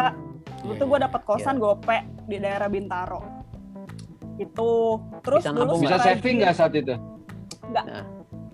Tuh 0.68 0.84
gue 0.84 1.00
dapet 1.00 1.22
kosan 1.24 1.60
gope 1.60 1.96
di 2.28 2.40
daerah 2.40 2.68
Bintaro. 2.68 3.37
Itu 4.38 4.70
terus 5.22 5.42
Bisa 5.42 5.52
dulu 5.52 5.74
Bisa 5.78 5.90
nggak? 5.92 6.06
saving 6.06 6.18
rajin- 6.24 6.38
nggak 6.40 6.54
saat 6.54 6.74
itu? 6.74 6.96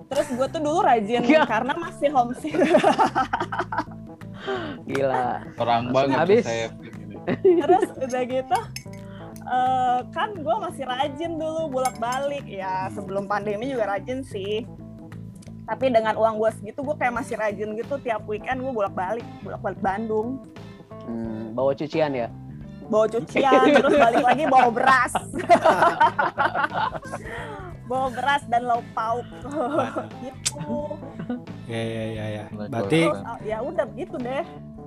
Terus 0.06 0.28
gue 0.30 0.48
tuh 0.48 0.62
dulu 0.62 0.80
rajin 0.80 1.22
Iya. 1.22 1.44
karena 1.44 1.74
masih 1.76 2.10
homesick. 2.10 2.54
Gila. 4.86 5.26
Orang 5.56 5.82
Langsung 5.86 5.96
banget 5.96 6.18
habis. 6.20 6.44
saving 6.44 6.72
terus 7.56 7.88
udah 7.96 8.24
gitu 8.26 8.60
eh, 9.46 10.00
kan 10.10 10.30
gue 10.36 10.56
masih 10.62 10.84
rajin 10.84 11.32
dulu 11.34 11.72
bolak 11.72 11.96
balik 11.96 12.44
ya 12.44 12.92
sebelum 12.92 13.24
pandemi 13.26 13.72
juga 13.72 13.88
rajin 13.90 14.20
sih 14.22 14.68
tapi 15.64 15.88
dengan 15.88 16.14
uang 16.14 16.36
gue 16.36 16.52
segitu 16.54 16.84
gue 16.84 16.92
kayak 16.94 17.16
masih 17.16 17.36
rajin 17.38 17.72
gitu 17.74 17.96
tiap 17.98 18.28
weekend 18.28 18.60
gue 18.60 18.74
bolak 18.74 18.92
balik 18.92 19.24
bolak 19.40 19.62
balik 19.62 19.80
Bandung 19.80 20.44
Hmm, 21.04 21.52
bawa 21.52 21.72
cucian 21.74 22.12
ya. 22.14 22.28
Bawa 22.86 23.06
cucian 23.08 23.66
terus 23.76 23.94
balik 23.94 24.24
lagi 24.24 24.44
bawa 24.46 24.70
beras 24.70 25.14
bawa 27.84 28.08
beras 28.10 28.44
dan 28.48 28.64
lauk 28.64 28.86
pauk 28.94 29.26
gitu 30.20 30.58
Ya 31.64 31.80
ya 31.80 32.04
ya 32.06 32.26
ya. 32.30 32.44
Berarti 32.52 33.08
terus 33.08 33.24
ah, 33.24 33.40
ya 33.42 33.58
udah 33.60 33.88
gitu 33.96 34.16
deh 34.18 34.44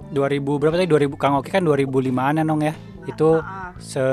2000 0.06 0.60
berapa 0.60 0.76
tadi 0.76 0.86
2000 0.86 1.16
Kang 1.16 1.34
Oki 1.34 1.50
kan 1.50 1.62
2005-an 1.64 2.38
ya 2.38 2.44
Nong 2.44 2.62
ya. 2.62 2.74
Itu 3.04 3.40
Ah, 3.40 3.42
ah. 3.42 3.70
se, 3.76 4.04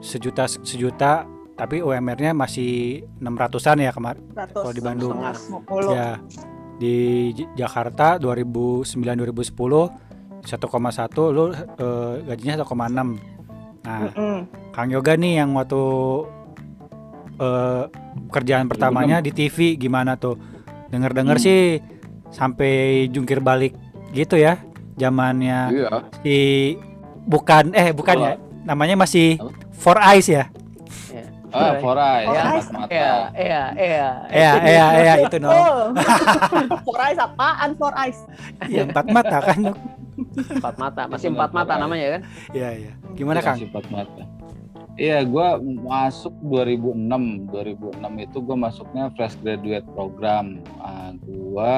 sejuta 0.00 0.44
sejuta 0.44 1.24
tapi 1.54 1.80
UMR-nya 1.80 2.30
masih 2.32 3.02
600-an 3.18 3.78
ya 3.80 3.90
kemarin. 3.90 4.22
100 4.30 4.52
Kalau 4.52 4.72
di 4.72 4.82
Bandung. 4.82 5.14
150. 5.16 5.94
Ya. 5.94 6.10
Di 6.76 6.96
J- 7.32 7.50
Jakarta 7.56 8.18
2009 8.18 8.84
2010 9.16 10.07
1,1 10.40 10.58
lu 11.30 11.44
eh, 11.52 12.14
gajinya 12.24 12.54
1,6. 12.58 13.18
Nah, 13.78 14.00
Mm-mm. 14.04 14.36
Kang 14.70 14.88
Yoga 14.88 15.14
nih 15.14 15.40
yang 15.40 15.54
waktu 15.54 15.82
eh, 17.38 17.82
kerjaan 18.28 18.66
pertamanya 18.66 19.18
di 19.18 19.30
TV 19.30 19.76
gimana 19.76 20.14
tuh? 20.14 20.36
Dengar-dengar 20.88 21.36
Hmm. 21.36 21.44
sih 21.44 21.60
sampai 22.28 22.72
jungkir 23.08 23.38
balik 23.38 23.76
gitu 24.10 24.34
ya. 24.34 24.58
Zamannya 24.96 25.58
Iya. 25.70 25.88
si 26.20 26.36
bukan 27.24 27.70
eh 27.72 27.92
bukan 27.92 28.16
ya. 28.18 28.32
Namanya 28.64 28.98
masih 28.98 29.38
Apa? 29.38 29.52
Four 29.72 29.98
Eyes 30.02 30.28
ya. 30.28 30.44
Ah, 31.48 31.80
Forai, 31.80 32.28
Oh, 32.28 32.36
ya, 32.36 32.42
nice. 32.44 32.68
empat 32.68 32.76
mata. 32.76 32.92
Iya, 32.92 33.12
iya, 33.32 33.62
iya. 33.72 34.08
Iya, 34.28 34.52
iya, 34.60 34.86
iya 35.00 35.12
itu 35.24 35.36
no. 35.40 35.48
Oh. 35.48 35.80
four 36.84 37.00
eyes 37.00 37.16
apaan 37.16 37.72
four 37.72 37.94
eyes? 37.96 38.20
Ya 38.68 38.84
empat 38.84 39.08
mata 39.08 39.40
kan. 39.40 39.72
Empat 40.38 40.74
mata, 40.78 41.02
masih 41.10 41.28
empat 41.34 41.50
mata 41.50 41.74
namanya 41.76 42.18
kan? 42.18 42.22
Iya, 42.54 42.70
iya. 42.74 42.92
Gimana 43.18 43.38
Kang? 43.42 43.58
Iya, 43.58 43.66
Empat 43.70 43.86
mata. 43.90 44.22
Iya, 44.98 45.18
gue 45.22 45.48
masuk 45.86 46.34
2006. 46.42 47.54
2006 47.54 48.26
itu 48.26 48.38
gue 48.42 48.56
masuknya 48.58 49.04
fresh 49.14 49.38
graduate 49.38 49.86
program. 49.94 50.58
Ah, 50.82 51.14
gue 51.22 51.74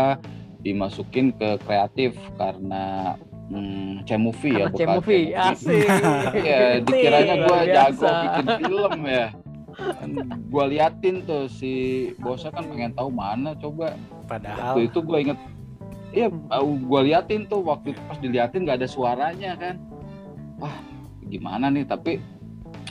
dimasukin 0.64 1.32
ke 1.36 1.60
kreatif 1.64 2.16
karena 2.40 3.16
hmm, 3.52 4.08
C-movie 4.08 4.56
ya, 4.56 4.66
Karena 4.68 4.72
bukan 4.72 4.80
C-movie, 4.80 5.24
asik. 5.36 5.86
Iya, 6.40 6.60
dikiranya 6.84 7.34
gue 7.44 7.58
jago 7.68 8.08
bikin 8.08 8.46
film 8.64 9.00
ya. 9.04 9.28
gue 10.50 10.64
liatin 10.76 11.24
tuh 11.24 11.48
si 11.48 11.72
bosnya 12.20 12.52
kan 12.52 12.68
pengen 12.68 12.92
tahu 12.92 13.08
mana 13.08 13.56
coba 13.56 13.96
Padahal 14.28 14.76
waktu 14.76 14.92
itu 14.92 14.98
gue 15.00 15.18
inget 15.24 15.38
iya 16.10 16.26
gue 16.28 17.00
liatin 17.02 17.46
tuh 17.46 17.62
waktu 17.62 17.92
itu 17.92 18.00
pas 18.04 18.18
diliatin 18.18 18.62
nggak 18.62 18.78
ada 18.78 18.88
suaranya 18.88 19.54
kan 19.54 19.76
wah 20.56 20.76
gimana 21.24 21.68
nih 21.68 21.84
tapi 21.84 22.18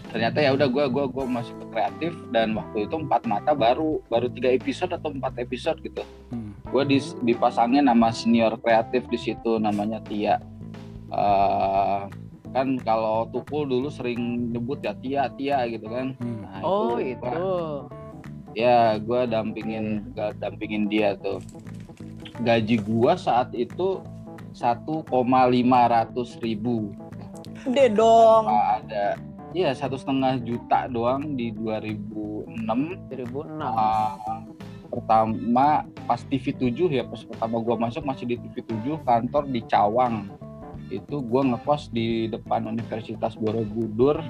ternyata 0.10 0.40
ya 0.40 0.52
udah 0.52 0.66
gue 0.66 0.86
gua 0.88 1.06
gua 1.06 1.26
masih 1.28 1.54
ke 1.54 1.66
kreatif 1.70 2.14
dan 2.30 2.54
waktu 2.54 2.86
itu 2.86 2.96
empat 2.98 3.22
mata 3.24 3.52
baru 3.52 4.02
baru 4.08 4.26
tiga 4.28 4.50
episode 4.50 4.90
atau 4.90 5.10
empat 5.10 5.38
episode 5.38 5.78
gitu 5.80 6.02
Hmm. 6.30 6.54
gue 6.66 7.02
dipasangin 7.24 7.82
nama 7.84 8.10
senior 8.10 8.54
kreatif 8.56 9.06
di 9.06 9.18
situ 9.18 9.58
namanya 9.58 9.98
Tia 10.02 10.38
Eh, 11.10 12.02
kan 12.48 12.68
kalau 12.80 13.26
Tukul 13.28 13.66
dulu 13.66 13.90
sering 13.90 14.22
nyebut 14.50 14.78
ya 14.80 14.94
Tia 14.94 15.24
Tia 15.32 15.66
gitu 15.68 15.86
kan 15.86 16.14
hmm. 16.16 16.38
Nah, 16.40 16.62
Oh, 16.62 16.94
gua- 16.94 17.02
itu. 17.02 17.46
ya 18.56 18.94
gue 18.96 19.22
dampingin 19.26 19.86
gua 20.12 20.30
dampingin 20.36 20.86
dia 20.86 21.14
tuh 21.16 21.42
gaji 22.44 22.80
gua 22.84 23.20
saat 23.20 23.52
itu 23.56 24.04
1,500 24.56 25.12
ribu. 26.44 26.92
Gede 27.68 27.86
dong. 27.94 28.48
ada. 28.48 29.20
Iya 29.50 29.74
satu 29.74 29.98
setengah 29.98 30.38
juta 30.46 30.86
doang 30.88 31.34
di 31.34 31.50
2006 31.52 32.54
2006. 33.10 33.66
Ah, 33.66 34.46
pertama 34.90 35.86
pas 36.06 36.22
TV 36.22 36.54
7 36.54 36.90
ya 36.94 37.04
pas 37.06 37.22
pertama 37.26 37.58
gua 37.62 37.76
masuk 37.78 38.06
masih 38.06 38.30
di 38.30 38.36
TV 38.38 38.62
7 38.62 39.02
kantor 39.04 39.44
di 39.50 39.62
Cawang. 39.66 40.30
Itu 40.94 41.26
gua 41.26 41.46
ngekos 41.50 41.90
di 41.90 42.30
depan 42.30 42.70
Universitas 42.70 43.34
Borobudur. 43.36 44.22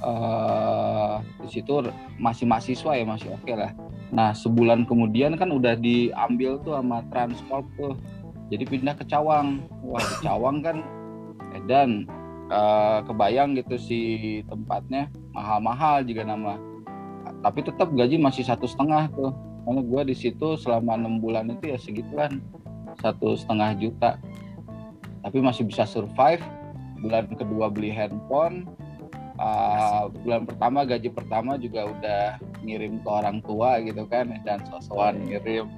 Eh 0.00 1.16
di 1.42 1.48
situ 1.52 1.84
masih 2.16 2.44
mahasiswa 2.48 2.92
ya 2.96 3.04
masih 3.04 3.28
oke 3.34 3.52
lah 3.54 3.70
Nah 4.14 4.30
sebulan 4.36 4.86
kemudian 4.86 5.34
kan 5.34 5.50
udah 5.50 5.74
diambil 5.74 6.60
tuh 6.62 6.78
sama 6.78 7.02
Transcorp 7.10 7.66
tuh. 7.74 7.94
Jadi 8.52 8.62
pindah 8.66 8.94
ke 8.94 9.04
Cawang. 9.06 9.66
Wah 9.82 10.02
di 10.02 10.16
Cawang 10.22 10.62
kan 10.62 10.76
edan 11.56 12.06
eh, 12.46 12.98
kebayang 13.02 13.58
gitu 13.58 13.74
si 13.80 14.00
tempatnya 14.46 15.10
mahal-mahal 15.34 16.06
juga 16.06 16.22
nama. 16.22 16.54
Tapi 17.42 17.66
tetap 17.66 17.90
gaji 17.90 18.18
masih 18.18 18.46
satu 18.46 18.70
setengah 18.70 19.10
tuh. 19.10 19.34
Karena 19.66 19.82
gue 19.82 20.02
di 20.14 20.14
situ 20.14 20.54
selama 20.62 20.94
enam 20.94 21.18
bulan 21.18 21.50
itu 21.50 21.74
ya 21.74 21.78
segituan 21.78 22.38
satu 23.02 23.34
setengah 23.34 23.74
juta. 23.82 24.22
Tapi 25.26 25.42
masih 25.42 25.66
bisa 25.66 25.82
survive. 25.82 26.42
Bulan 27.02 27.26
kedua 27.34 27.66
beli 27.66 27.90
handphone. 27.90 28.70
Uh, 29.36 30.08
bulan 30.24 30.48
pertama 30.48 30.88
gaji 30.88 31.08
pertama 31.12 31.60
juga 31.60 31.84
udah 31.84 32.22
ngirim 32.64 33.04
ke 33.04 33.08
orang 33.08 33.44
tua 33.44 33.76
gitu 33.84 34.08
kan 34.08 34.32
dan 34.48 34.64
sosokan 34.64 35.20
ngirim 35.28 35.68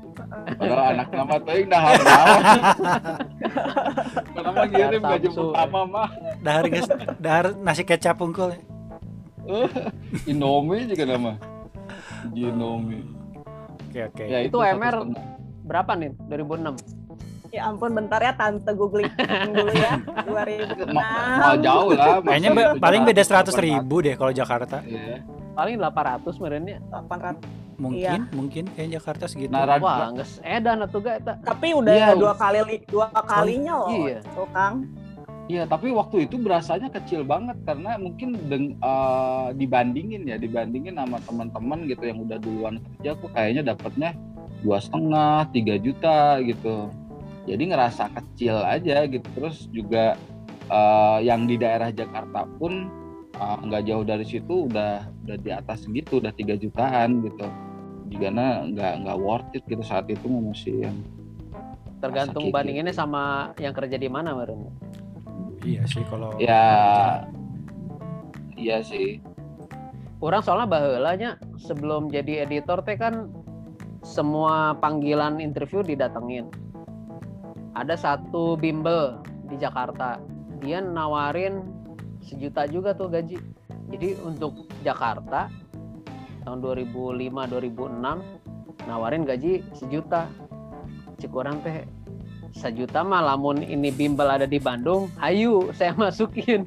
padahal 0.54 0.94
anak 0.94 1.10
nama 1.10 1.34
tuh 1.42 1.66
dah 1.66 1.82
naon 1.98 2.42
kenapa 4.38 4.62
ngirim 4.62 5.02
gaji 5.02 5.28
pertama 5.34 5.80
mah 5.84 6.08
Dahar 6.38 6.64
dahar 7.18 7.46
nasi 7.58 7.82
kecap 7.82 8.22
unggul. 8.22 8.54
Indomie 10.30 10.86
juga 10.86 11.04
nama 11.18 11.34
Indomie 12.30 13.02
Oke 13.88 14.04
oke. 14.04 14.24
ya 14.28 14.38
Itu 14.44 14.60
satu 14.60 14.76
MR. 14.76 14.94
setengah. 15.00 15.24
Berapa 15.64 15.92
nih? 15.96 16.10
2006. 16.28 17.07
Ya 17.48 17.64
ampun 17.64 17.90
bentar 17.90 18.20
ya 18.20 18.32
tante 18.32 18.70
googling 18.70 19.08
dulu 19.48 19.72
ya. 19.72 19.96
2006. 20.22 20.92
Ma- 20.92 21.38
mal 21.38 21.54
jauh 21.58 21.90
lah 21.92 22.20
Kayaknya 22.20 22.50
be- 22.52 22.70
paling 22.76 23.02
beda 23.02 23.22
700, 23.22 23.56
100 23.56 23.64
ribu 23.64 23.96
deh 24.00 24.14
kalau 24.14 24.32
Jakarta. 24.32 24.84
Iya. 24.84 25.24
Paling 25.52 25.76
800 25.76 26.36
merenya. 26.36 26.76
800. 26.92 27.40
Mungkin, 27.78 28.02
Iya. 28.02 28.34
mungkin 28.34 28.64
kayak 28.68 28.90
Jakarta 28.90 29.24
segitu. 29.24 29.54
Nah, 29.54 29.78
Wah, 29.78 30.10
nggak 30.10 30.42
edan 30.42 30.82
atau 30.82 30.98
gak 30.98 31.22
eta. 31.22 31.32
Tapi 31.40 31.72
udah 31.72 31.94
Iya. 31.94 32.08
dua 32.18 32.34
kali 32.34 32.58
li- 32.66 32.84
dua 32.84 33.06
kalinya 33.14 33.74
loh. 33.78 33.88
Iya. 33.88 34.18
Tuh 34.28 34.48
Kang. 34.50 34.74
Iya, 35.48 35.64
tapi 35.64 35.88
waktu 35.88 36.28
itu 36.28 36.36
berasanya 36.36 36.92
kecil 36.92 37.24
banget 37.24 37.56
karena 37.64 37.96
mungkin 37.96 38.36
deng- 38.44 38.76
eh, 38.76 39.48
dibandingin 39.54 40.26
ya, 40.26 40.36
dibandingin 40.36 40.92
sama 40.92 41.16
teman-teman 41.24 41.88
gitu 41.88 42.04
yang 42.04 42.20
udah 42.20 42.36
duluan 42.36 42.76
kerja, 42.76 43.16
kok 43.16 43.30
kayaknya 43.32 43.62
dapatnya 43.64 44.10
dua 44.60 44.76
setengah, 44.76 45.48
tiga 45.48 45.74
juta 45.78 46.36
gitu. 46.42 46.90
Jadi 47.48 47.62
ngerasa 47.72 48.12
kecil 48.12 48.60
aja 48.60 49.08
gitu. 49.08 49.24
Terus 49.32 49.56
juga 49.72 50.14
eh, 50.68 51.18
yang 51.24 51.48
di 51.48 51.56
daerah 51.56 51.88
Jakarta 51.88 52.44
pun 52.60 52.92
eh, 53.32 53.58
nggak 53.64 53.82
jauh 53.88 54.04
dari 54.04 54.26
situ 54.28 54.68
udah 54.68 55.08
udah 55.24 55.36
di 55.40 55.50
atas 55.50 55.88
segitu, 55.88 56.20
udah 56.20 56.32
tiga 56.36 56.54
jutaan 56.60 57.24
gitu. 57.24 57.48
Juga 58.12 58.28
nggak 58.68 58.92
nggak 59.04 59.18
worth 59.20 59.56
it 59.56 59.64
gitu 59.64 59.80
saat 59.80 60.08
itu 60.12 60.28
masih 60.28 60.88
yang 60.88 60.96
Tergantung 61.98 62.46
kayak 62.46 62.54
bandinginnya 62.54 62.94
sama 62.94 63.50
yang 63.58 63.74
kerja 63.74 63.98
di 63.98 64.06
mana 64.06 64.30
meren. 64.30 64.70
Iya 65.66 65.82
sih 65.90 66.06
kalau 66.06 66.30
ya 66.38 66.62
iya 68.54 68.78
sih. 68.86 69.18
Orang 70.22 70.42
soalnya 70.42 70.70
baheulanya 70.70 71.30
sebelum 71.58 72.10
jadi 72.10 72.46
editor 72.46 72.82
teh 72.82 72.98
kan 72.98 73.30
semua 74.02 74.78
panggilan 74.78 75.42
interview 75.42 75.82
didatengin. 75.82 76.46
Ada 77.78 77.94
satu 77.94 78.58
bimbel 78.58 79.23
di 79.47 79.54
Jakarta. 79.54 80.18
Dia 80.58 80.82
nawarin 80.82 81.62
sejuta 82.18 82.66
juga 82.66 82.90
tuh 82.99 83.06
gaji. 83.06 83.38
Jadi 83.94 84.18
untuk 84.26 84.66
Jakarta 84.82 85.47
tahun 86.42 86.58
2005 86.58 87.23
2006 87.23 88.90
nawarin 88.90 89.23
gaji 89.23 89.62
sejuta. 89.78 90.26
Cik 91.23 91.30
orang 91.38 91.62
teh 91.62 91.87
sejuta 92.50 93.06
mah 93.06 93.23
lamun 93.23 93.62
ini 93.62 93.94
bimbel 93.94 94.26
ada 94.26 94.47
di 94.47 94.58
Bandung, 94.58 95.06
ayo 95.23 95.70
saya 95.70 95.94
masukin. 96.02 96.66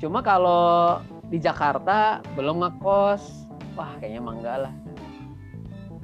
Cuma 0.00 0.24
kalau 0.24 0.98
di 1.28 1.40
Jakarta 1.40 2.24
belum 2.36 2.60
ngekos 2.60 3.48
wah 3.72 3.88
kayaknya 3.96 4.20
mah 4.20 4.34
enggak 4.36 4.58
lah 4.68 4.74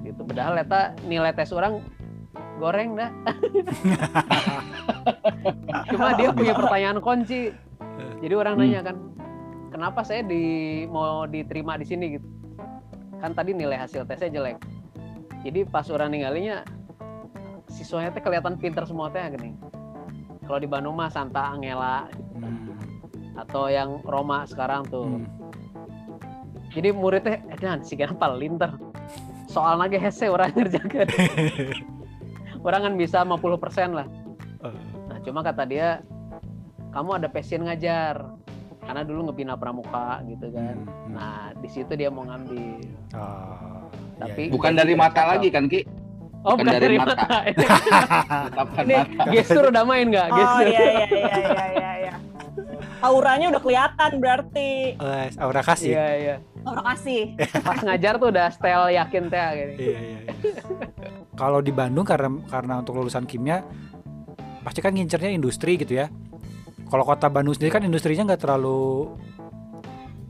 gitu 0.00 0.24
padahal 0.24 0.56
eta 0.56 0.96
nilai 1.04 1.36
tes 1.36 1.52
orang 1.52 1.84
goreng 2.58 2.98
dah. 2.98 3.10
Cuma 5.90 6.12
dia 6.14 6.30
punya 6.34 6.52
pertanyaan 6.52 6.98
kunci. 7.00 7.54
Jadi 8.18 8.34
orang 8.34 8.58
Hmm. 8.58 8.62
nanya 8.66 8.80
kan 8.82 8.96
kenapa 9.70 10.02
saya 10.02 10.26
di 10.26 10.84
mau 10.90 11.24
diterima 11.24 11.78
di 11.78 11.86
sini? 11.86 12.18
Gitu. 12.18 12.26
Kan 13.22 13.32
tadi 13.32 13.54
nilai 13.54 13.78
hasil 13.78 14.04
tesnya 14.04 14.30
jelek. 14.30 14.58
Jadi 15.46 15.64
pas 15.64 15.86
orang 15.88 16.12
ninggalinya 16.12 16.66
siswanya 17.70 18.10
teh 18.10 18.20
kelihatan 18.20 18.58
pinter 18.58 18.82
semua 18.84 19.08
teh 19.08 19.22
gini. 19.30 19.54
Kalau 20.44 20.58
di 20.58 20.66
Bandung 20.66 20.98
mah 20.98 21.08
Santa 21.08 21.54
Angela. 21.54 22.10
Hmm, 22.34 22.74
atau 23.38 23.70
yang 23.70 24.02
Roma 24.02 24.42
sekarang 24.44 24.84
tuh. 24.90 25.06
Hmm. 25.06 25.24
jadi 26.68 26.92
muridnya 26.92 27.40
edan 27.48 27.80
si 27.80 27.96
kira 27.96 28.12
linter? 28.36 28.76
Soal 29.48 29.80
nage 29.80 29.96
hese 29.96 30.28
orang 30.28 30.52
ngerjakan 30.58 31.08
orang 32.60 32.80
kan 32.82 32.94
bisa 32.94 33.18
50% 33.20 33.38
lah 33.92 34.06
Eh, 34.58 34.74
nah 35.06 35.18
cuma 35.20 35.40
kata 35.40 35.62
dia 35.64 36.02
kamu 36.88 37.10
ada 37.14 37.28
passion 37.28 37.62
ngajar 37.62 38.26
karena 38.80 39.02
dulu 39.02 39.28
ngebina 39.28 39.54
pramuka 39.54 40.18
gitu 40.24 40.50
kan 40.50 40.74
hmm, 40.76 40.88
hmm. 40.88 41.12
nah 41.12 41.38
di 41.54 41.68
situ 41.68 41.92
dia 41.92 42.08
mau 42.08 42.24
ngambil 42.24 42.82
Oh, 43.12 43.86
Tapi- 44.18 44.46
iya, 44.46 44.50
Bukan 44.50 44.72
dari 44.74 44.94
mata 44.94 45.14
cocok. 45.16 45.30
lagi 45.30 45.48
kan 45.48 45.64
Ki? 45.64 45.80
oh 46.40 46.52
Bukan 46.52 46.58
bukan 46.60 46.72
dari 46.72 46.80
dari 46.80 46.96
mata. 46.96 47.14
mata 47.14 47.38
ini 48.82 48.94
mata. 48.96 49.30
gestur 49.30 49.64
udah 49.68 49.84
main 49.84 50.06
nggak 50.08 50.26
Oh 50.26 50.34
gestur 50.34 50.66
iya 50.66 50.80
iya 50.82 51.04
iya 51.06 51.34
iya 51.68 51.90
iya. 52.00 52.14
Auranya 52.98 53.46
udah 53.48 53.62
kelihatan 53.62 54.10
berarti. 54.18 54.94
Eh, 54.94 55.26
aura 55.38 55.62
kasih. 55.62 55.90
iya 55.90 56.06
iya 56.14 56.36
Orang 56.62 56.84
kasih. 56.94 57.38
pas 57.66 57.78
ngajar 57.78 58.18
tuh 58.18 58.28
udah 58.28 58.48
style 58.50 58.90
yakin 58.90 59.22
teh 59.26 59.38
gini 59.54 59.74
Iya, 59.78 59.98
iya, 59.98 60.18
iya. 60.20 60.32
Kalau 61.32 61.62
di 61.62 61.70
Bandung 61.70 62.02
karena 62.02 62.28
karena 62.46 62.82
untuk 62.82 62.98
lulusan 62.98 63.24
kimia 63.24 63.62
pasti 64.60 64.82
kan 64.82 64.90
ngincernya 64.92 65.30
industri 65.30 65.78
gitu 65.78 65.94
ya. 65.94 66.10
Kalau 66.88 67.04
kota 67.04 67.28
Bandung 67.28 67.54
sendiri 67.54 67.70
kan 67.70 67.82
industrinya 67.82 68.34
nggak 68.34 68.42
terlalu 68.42 69.12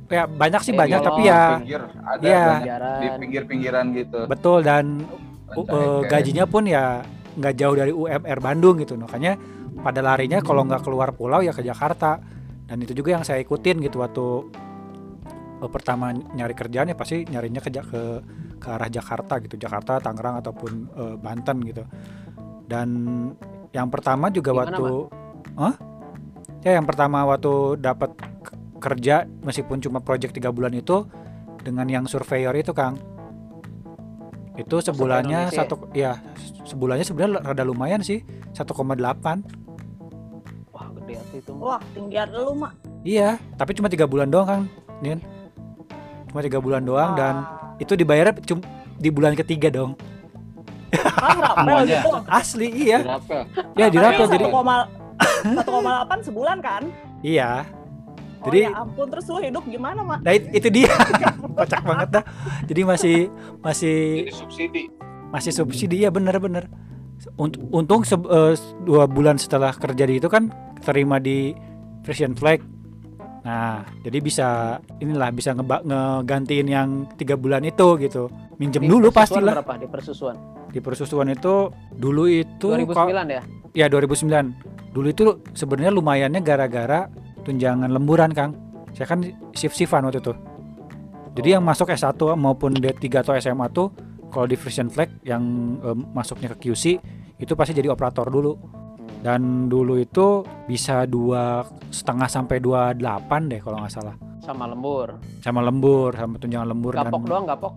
ya 0.08 0.24
banyak 0.24 0.60
sih 0.64 0.72
Eh, 0.72 0.78
banyak 0.78 1.00
tapi 1.00 1.20
ya 1.22 1.60
pinggir, 1.60 1.82
ada 1.84 2.24
Iya. 2.24 2.44
banyak 2.48 2.80
di 2.80 3.08
pinggir-pinggiran 3.20 3.84
gitu. 3.92 4.20
betul 4.24 4.64
dan 4.64 5.04
uh, 5.52 5.60
uh, 5.60 6.00
gajinya 6.08 6.48
pun 6.48 6.64
ya 6.64 7.04
nggak 7.36 7.54
jauh 7.54 7.76
dari 7.76 7.92
UMR 7.92 8.38
Bandung 8.40 8.80
gitu 8.80 8.96
makanya 8.96 9.36
pada 9.78 10.00
larinya 10.00 10.40
kalau 10.40 10.64
nggak 10.64 10.80
keluar 10.80 11.12
pulau 11.12 11.44
ya 11.44 11.52
ke 11.52 11.60
Jakarta 11.60 12.18
dan 12.68 12.76
itu 12.84 12.92
juga 12.92 13.16
yang 13.16 13.24
saya 13.24 13.40
ikutin 13.40 13.80
gitu 13.80 14.04
waktu 14.04 14.44
uh, 15.64 15.70
pertama 15.72 16.12
nyari 16.12 16.52
kerjaan 16.52 16.92
ya 16.92 16.96
pasti 16.96 17.24
nyarinya 17.24 17.64
ke 17.64 17.72
ke 17.72 18.02
ke 18.60 18.68
arah 18.68 18.90
Jakarta 18.92 19.40
gitu. 19.40 19.56
Jakarta 19.56 19.96
Tangerang 19.98 20.44
ataupun 20.44 20.70
uh, 20.92 21.16
Banten 21.16 21.64
gitu. 21.64 21.82
Dan 22.68 22.88
yang 23.72 23.88
pertama 23.88 24.28
juga 24.28 24.52
Gimana, 24.52 24.68
waktu 24.68 24.86
Hah? 25.56 25.74
ya 26.60 26.76
yang 26.76 26.84
pertama 26.84 27.24
waktu 27.24 27.80
dapat 27.80 28.12
kerja 28.78 29.24
meskipun 29.42 29.80
cuma 29.80 30.04
project 30.04 30.36
tiga 30.36 30.52
bulan 30.52 30.76
itu 30.76 31.08
dengan 31.64 31.88
yang 31.88 32.04
surveyor 32.04 32.52
itu 32.52 32.76
Kang. 32.76 33.00
Itu 34.58 34.82
sebulannya 34.82 35.48
ya? 35.48 35.54
satu 35.54 35.74
ya 35.96 36.12
sebulannya 36.66 37.06
sebenarnya 37.06 37.40
rada 37.40 37.64
lumayan 37.64 38.02
sih 38.04 38.20
1,8 38.52 38.68
wah 38.68 38.96
gede 38.98 39.06
hati 39.38 39.67
itu 41.38 41.52
Wah, 41.54 41.78
tinggian 41.90 42.28
lu 42.28 42.52
mah. 42.52 42.72
iya 43.00 43.38
tapi 43.54 43.72
cuma 43.72 43.86
tiga 43.86 44.04
bulan 44.04 44.26
doang 44.26 44.46
Kang 44.46 44.62
Nin 44.98 45.18
cuma 46.26 46.40
tiga 46.40 46.58
bulan 46.58 46.82
doang 46.82 47.14
dan 47.14 47.34
Ah. 47.40 47.78
itu 47.78 47.94
dibayarnya 47.94 48.34
cum- 48.42 48.64
di 48.94 49.08
bulan 49.08 49.32
ketiga 49.34 49.70
dong 49.70 49.94
Kan 50.90 51.36
rapel 51.36 51.56
Semuanya. 51.84 52.00
gitu. 52.00 52.12
asli 52.26 52.68
iya 52.72 52.98
Berapa? 53.00 53.36
ya 53.74 53.86
dirapel 53.88 54.26
jadi 54.26 54.44
1,8 54.48 55.64
sebulan 56.22 56.58
kan? 56.58 56.82
iya 57.20 57.64
Oh 58.38 58.46
Jadi- 58.46 58.64
ya 58.64 58.78
ampun, 58.78 59.10
terus 59.10 59.26
lu 59.26 59.42
hidup 59.42 59.66
gimana, 59.66 59.98
Mak? 60.00 60.22
nah 60.22 60.30
it- 60.30 60.46
itu 60.52 60.68
dia 60.70 60.86
kocak 61.58 61.82
banget 61.82 62.08
dah 62.12 62.24
jadi 62.64 62.80
masih 62.84 63.16
masih 63.58 63.98
Jadi 64.22 64.32
subsidi. 64.32 64.82
masih 65.28 65.50
subsidi 65.52 65.96
ya 66.00 66.08
bener-bener 66.08 66.70
Unt- 66.70 66.87
untung 67.68 68.02
se- 68.02 68.14
eh, 68.16 68.54
dua 68.82 69.04
bulan 69.04 69.36
setelah 69.36 69.70
kerja 69.70 70.04
di 70.04 70.16
itu 70.16 70.26
kan 70.26 70.50
terima 70.80 71.18
di 71.18 71.50
Frisian 72.02 72.32
Flag. 72.32 72.62
Nah 73.42 73.82
jadi 74.00 74.18
bisa 74.18 74.48
inilah 74.98 75.30
bisa 75.30 75.50
ngeba- 75.52 75.82
ngegantiin 75.82 76.68
yang 76.68 76.88
tiga 77.14 77.34
bulan 77.34 77.62
itu 77.62 77.98
gitu. 77.98 78.30
Minjem 78.56 78.82
Di 78.82 78.88
dulu 78.88 79.10
pastilah. 79.10 79.54
berapa? 79.58 79.74
Di 79.76 79.86
persusuan? 79.86 80.36
Di 80.68 80.78
persusuan 80.78 81.28
itu 81.28 81.70
dulu 81.90 82.26
itu 82.26 82.66
2009 82.68 82.92
kok- 82.92 83.08
ya 83.28 83.42
ya 83.74 83.86
2009 83.88 84.52
dulu 84.88 85.06
itu 85.08 85.22
sebenarnya 85.52 85.90
lumayannya 85.90 86.40
gara-gara 86.40 87.06
tunjangan 87.42 87.88
lemburan 87.88 88.30
Kang. 88.30 88.52
Saya 88.92 89.06
kan 89.06 89.20
shift 89.52 89.74
shiftan 89.74 90.02
waktu 90.02 90.18
itu. 90.18 90.34
Jadi 91.34 91.54
yang 91.54 91.62
masuk 91.62 91.86
S1 91.88 92.18
maupun 92.34 92.74
D3 92.74 93.22
atau 93.22 93.30
SMA 93.32 93.70
tuh 93.70 93.94
kalau 94.28 94.46
di 94.48 94.56
Frisian 94.56 94.92
Flag 94.92 95.08
yang 95.24 95.42
em, 95.80 95.98
masuknya 96.12 96.52
ke 96.56 96.68
QC 96.68 97.00
itu 97.38 97.52
pasti 97.54 97.72
jadi 97.72 97.88
operator 97.92 98.28
dulu 98.28 98.54
dan 99.22 99.66
dulu 99.66 99.98
itu 99.98 100.46
bisa 100.70 101.02
dua 101.08 101.66
setengah 101.90 102.28
sampai 102.30 102.62
dua 102.62 102.94
delapan 102.94 103.50
deh 103.50 103.58
kalau 103.58 103.82
nggak 103.82 103.92
salah 103.94 104.14
sama 104.38 104.64
lembur. 104.70 105.18
sama 105.42 105.60
lembur 105.60 106.14
sama 106.14 106.34
tunjangan 106.38 106.68
lembur 106.70 106.92
Gapok 106.94 107.20
dan 107.20 107.28
doang 107.28 107.44
gapok. 107.44 107.74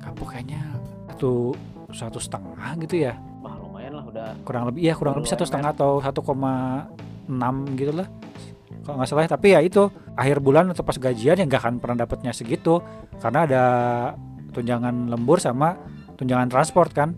kapok 0.00 0.28
kayaknya 0.34 0.60
satu 1.12 1.54
satu 1.92 2.18
setengah 2.18 2.70
gitu 2.82 3.06
ya 3.06 3.14
Wah 3.44 3.54
lumayan 3.60 4.00
lah 4.00 4.04
udah. 4.08 4.32
kurang 4.42 4.66
lebih 4.72 4.80
iya 4.82 4.94
kurang 4.96 5.14
lebih 5.20 5.30
satu 5.30 5.44
setengah 5.44 5.76
atau 5.76 6.00
1,6 6.00 7.30
gitu 7.78 7.92
lah 7.94 8.08
kalau 8.82 8.96
nggak 8.98 9.08
salah 9.08 9.30
tapi 9.30 9.54
ya 9.54 9.60
itu 9.62 9.86
akhir 10.18 10.42
bulan 10.42 10.74
atau 10.74 10.82
pas 10.82 10.98
gajian 10.98 11.38
ya 11.38 11.44
nggak 11.46 11.62
akan 11.62 11.74
pernah 11.78 12.02
dapatnya 12.02 12.34
segitu 12.34 12.82
karena 13.22 13.46
ada 13.46 13.64
tunjangan 14.52 15.08
lembur 15.10 15.40
sama 15.40 15.76
tunjangan 16.20 16.48
transport 16.52 16.92
kan. 16.94 17.16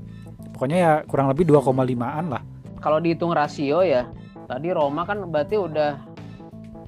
Pokoknya 0.54 0.78
ya 0.78 0.92
kurang 1.04 1.28
lebih 1.28 1.50
2,5an 1.50 2.30
lah. 2.30 2.42
Kalau 2.78 3.02
dihitung 3.02 3.34
rasio 3.34 3.82
ya, 3.82 4.06
tadi 4.46 4.70
Roma 4.70 5.02
kan 5.02 5.26
berarti 5.28 5.58
udah 5.58 5.98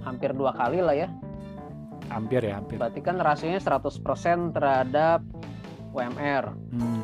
hampir 0.07 0.31
dua 0.31 0.55
kali 0.55 0.79
lah 0.81 0.95
ya. 0.95 1.09
hampir 2.07 2.39
ya 2.39 2.63
hampir. 2.63 2.79
Berarti 2.79 3.03
kan 3.03 3.19
rasionya 3.19 3.59
100% 3.59 4.55
terhadap 4.55 5.27
UMR. 5.91 6.55
Hmm, 6.71 7.03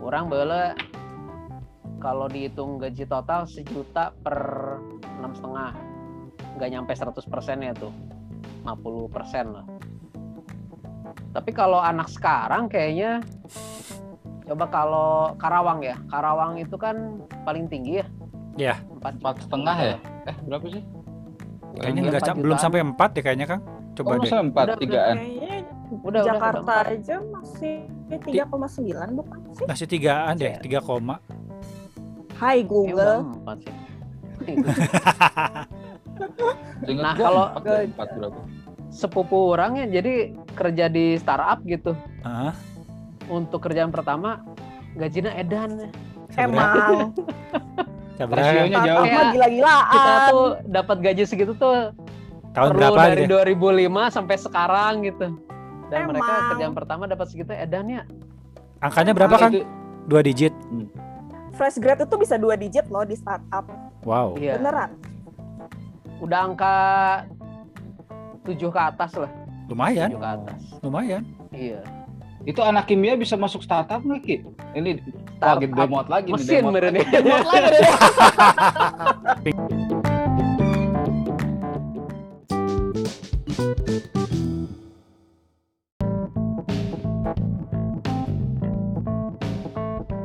Orang 0.00 0.32
bela 0.32 0.72
kalau 2.00 2.24
dihitung 2.24 2.80
gaji 2.80 3.04
total 3.04 3.44
sejuta 3.44 4.16
per 4.24 4.38
enam 5.20 5.36
setengah. 5.36 5.76
Nggak 6.56 6.68
nyampe 6.72 6.92
100% 6.96 7.60
ya 7.60 7.76
tuh. 7.76 7.92
50% 8.64 9.52
lah 9.52 9.75
tapi 11.30 11.50
kalau 11.50 11.78
anak 11.78 12.08
sekarang 12.08 12.66
kayaknya 12.66 13.20
coba 14.42 14.64
kalau 14.66 15.10
Karawang 15.36 15.80
ya 15.80 15.96
Karawang 16.06 16.56
itu 16.56 16.74
kan 16.74 16.96
paling 17.42 17.66
tinggi 17.66 17.98
ya 17.98 18.06
Iya. 18.56 18.74
empat 18.90 19.12
Empat 19.16 19.36
setengah 19.38 19.76
ya? 19.76 19.96
Eh 20.24 20.36
berapa 20.42 20.66
sih? 20.66 20.82
kayaknya 21.76 22.00
Iya, 22.00 22.08
nggak 22.08 22.22
empat 22.22 22.30
ca- 22.30 22.40
belum 22.40 22.56
sampai 22.56 22.80
4 22.80 22.96
ya 23.10 23.22
kayaknya 23.22 23.46
Kang 23.46 23.62
coba 23.92 24.08
oh, 24.08 24.16
deh 24.18 24.30
empat 24.32 24.64
Udah, 24.66 24.76
tigaan? 24.78 25.14
Kayaknya 25.14 25.54
udah 25.98 26.22
Jakarta 26.24 26.74
udah, 26.74 26.90
aja 26.90 27.14
masih 27.22 27.74
3,9 28.08 29.12
bukan 29.12 29.38
sih? 29.52 29.64
masih 29.66 29.86
tigaan 29.86 30.34
deh 30.36 30.52
Iya. 30.56 30.80
3 30.80 30.80
koma 30.80 31.16
Hai 32.34 32.60
Google. 32.62 33.28
empat 33.34 33.58
sih 33.60 33.76
Seingat 36.78 37.02
Nah, 37.02 37.12
kalau- 37.14 37.50
empat, 37.52 38.08
empat? 38.14 38.32
Sepupu 38.96 39.52
orangnya 39.52 39.84
jadi 39.92 40.32
kerja 40.56 40.88
di 40.88 41.20
startup 41.20 41.60
gitu 41.62 41.92
Hah? 42.24 42.56
untuk 43.28 43.60
kerjaan 43.60 43.92
pertama 43.92 44.40
gajinya 44.96 45.36
edan 45.36 45.92
Emang 46.34 47.12
Sabar, 48.16 48.40
Rasionya 48.40 48.80
jauh. 48.80 49.04
Kayak 49.04 49.24
gila-gilaan. 49.30 49.84
kita 49.92 50.12
tuh 50.26 50.46
dapat 50.64 50.96
gaji 51.04 51.22
segitu 51.28 51.52
tuh 51.52 51.92
tahun 52.50 52.72
perlu 52.72 52.80
berapa 52.80 53.00
dari 53.12 53.24
gitu 53.28 53.36
2005 53.92 54.16
sampai 54.16 54.36
sekarang 54.40 54.92
gitu 55.04 55.26
dan 55.86 55.98
Emang. 56.00 56.08
mereka 56.16 56.32
kerjaan 56.50 56.72
pertama 56.72 57.02
dapat 57.04 57.26
segitu 57.28 57.52
edannya 57.52 58.08
angkanya 58.80 59.12
berapa? 59.12 59.36
Itu 59.52 59.68
dua 60.08 60.20
digit 60.24 60.56
Fresh 61.52 61.76
grade 61.76 62.04
itu 62.04 62.16
bisa 62.16 62.36
dua 62.36 62.56
digit 62.56 62.88
loh 62.88 63.04
di 63.04 63.16
startup. 63.16 63.64
wow 64.02 64.32
iya 64.36 64.56
Beneran. 64.56 64.96
udah 66.16 66.40
angka 66.42 66.74
7 68.46 68.70
ke 68.70 68.80
atas 68.80 69.10
lah. 69.18 69.30
Lumayan. 69.66 70.14
7 70.14 70.22
ke 70.22 70.28
atas. 70.38 70.60
Lumayan. 70.78 71.22
Iya. 71.50 71.82
Itu 72.46 72.62
anak 72.62 72.86
kimia 72.86 73.18
bisa 73.18 73.34
masuk 73.34 73.66
startup 73.66 74.06
nggak 74.06 74.22
Ki? 74.22 74.36
Ini 74.78 75.02
Startup. 75.34 75.66
demot 75.66 76.06
lagi 76.06 76.30
nih, 76.30 76.38
mesin 76.38 76.62
demot. 76.62 76.72
meren 76.78 76.94
lagi. 76.94 77.10
Demot 77.18 77.46
lagi 77.50 77.68
deh. 77.74 77.94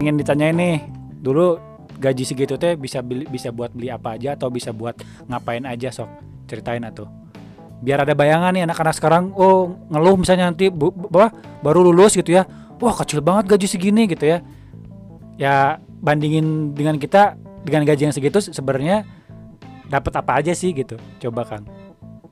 ingin 0.01 0.17
ditanya 0.17 0.49
nih 0.49 0.81
dulu 1.21 1.61
gaji 2.01 2.25
segitu 2.25 2.57
teh 2.57 2.73
bisa 2.73 3.05
beli 3.05 3.29
bisa 3.29 3.53
buat 3.53 3.69
beli 3.69 3.93
apa 3.93 4.17
aja 4.17 4.33
atau 4.33 4.49
bisa 4.49 4.73
buat 4.73 4.97
ngapain 5.29 5.61
aja 5.61 5.93
sok? 5.93 6.09
Ceritain 6.49 6.81
atuh 6.81 7.20
biar 7.81 8.05
ada 8.05 8.13
bayangan 8.13 8.53
nih 8.53 8.63
anak-anak 8.63 8.93
sekarang 8.93 9.33
oh 9.33 9.73
ngeluh 9.89 10.13
misalnya 10.15 10.53
nanti 10.53 10.69
bu, 10.69 10.93
bu- 10.93 11.33
baru 11.59 11.81
lulus 11.81 12.13
gitu 12.13 12.31
ya. 12.31 12.45
Wah 12.77 12.93
kecil 12.93 13.21
banget 13.21 13.49
gaji 13.49 13.67
segini 13.67 14.05
gitu 14.05 14.25
ya. 14.25 14.41
Ya 15.37 15.55
bandingin 16.01 16.73
dengan 16.73 16.97
kita 16.97 17.35
dengan 17.61 17.85
gaji 17.85 18.09
yang 18.09 18.13
segitu 18.13 18.41
sebenarnya 18.41 19.05
dapat 19.85 20.13
apa 20.15 20.41
aja 20.41 20.53
sih 20.53 20.71
gitu? 20.71 20.97
Coba 21.19 21.45
kang. 21.45 21.65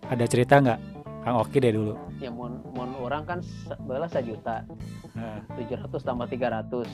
Ada 0.09 0.25
cerita 0.25 0.57
nggak? 0.57 0.79
Kang 1.19 1.35
Oki 1.38 1.57
deh 1.59 1.73
dulu. 1.73 1.93
Ya 2.17 2.29
mon 2.29 2.62
mon 2.73 2.93
orang 2.97 3.25
kan 3.25 3.39
se- 3.41 3.77
balas 3.85 4.09
sejuta. 4.09 4.65
Nah. 5.13 5.41
700 5.57 5.89
tambah 6.01 6.25
300 6.25 6.85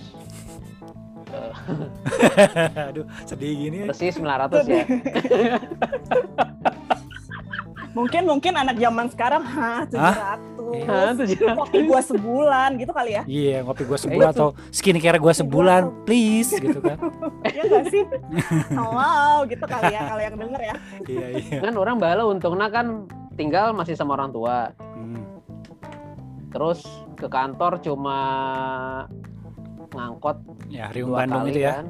aduh 2.89 3.03
sedih 3.27 3.51
gini. 3.57 3.77
Persis 3.83 4.15
900 4.15 4.63
ya 4.65 4.83
Mungkin 7.95 8.27
mungkin 8.27 8.53
anak 8.53 8.75
zaman 8.75 9.08
sekarang, 9.08 9.41
700. 9.88 9.95
Hah, 9.95 10.36
700. 11.15 11.31
Kopi 11.55 11.79
gua 11.88 12.01
sebulan 12.03 12.75
gitu 12.75 12.91
kali 12.91 13.12
ya. 13.15 13.23
Iya 13.23 13.63
ngopi 13.63 13.88
gue 13.88 13.95
sebulan 13.95 14.27
itu. 14.27 14.36
atau 14.36 14.47
skincare 14.69 15.15
gue 15.15 15.34
sebulan 15.34 15.84
please 16.03 16.51
gitu 16.53 16.75
kan 16.77 16.99
Iya 17.55 17.63
gak 17.65 17.84
sih? 17.88 18.03
Halo 18.77 19.47
gitu 19.47 19.63
kali 19.63 19.88
ya 19.89 20.01
kalau 20.05 20.21
yang 20.21 20.36
denger 20.36 20.62
ya. 20.62 20.75
iya 21.08 21.27
iya 21.39 21.60
kan 21.63 21.73
orang 21.73 21.95
bala 21.95 22.27
untungnya 22.27 22.67
kan 22.67 23.08
tinggal 23.34 23.71
masih 23.71 23.95
sama 23.95 24.13
orang 24.13 24.29
tua 24.29 24.75
Hmm, 24.95 25.23
terus 26.49 26.84
ke 27.15 27.27
kantor 27.27 27.79
cuma 27.79 28.17
ngangkot 29.91 30.38
ya 30.67 30.91
Riung 30.91 31.12
dua 31.12 31.23
Bandung 31.23 31.43
kali 31.43 31.51
itu 31.53 31.60
ya 31.62 31.71
kan 31.73 31.86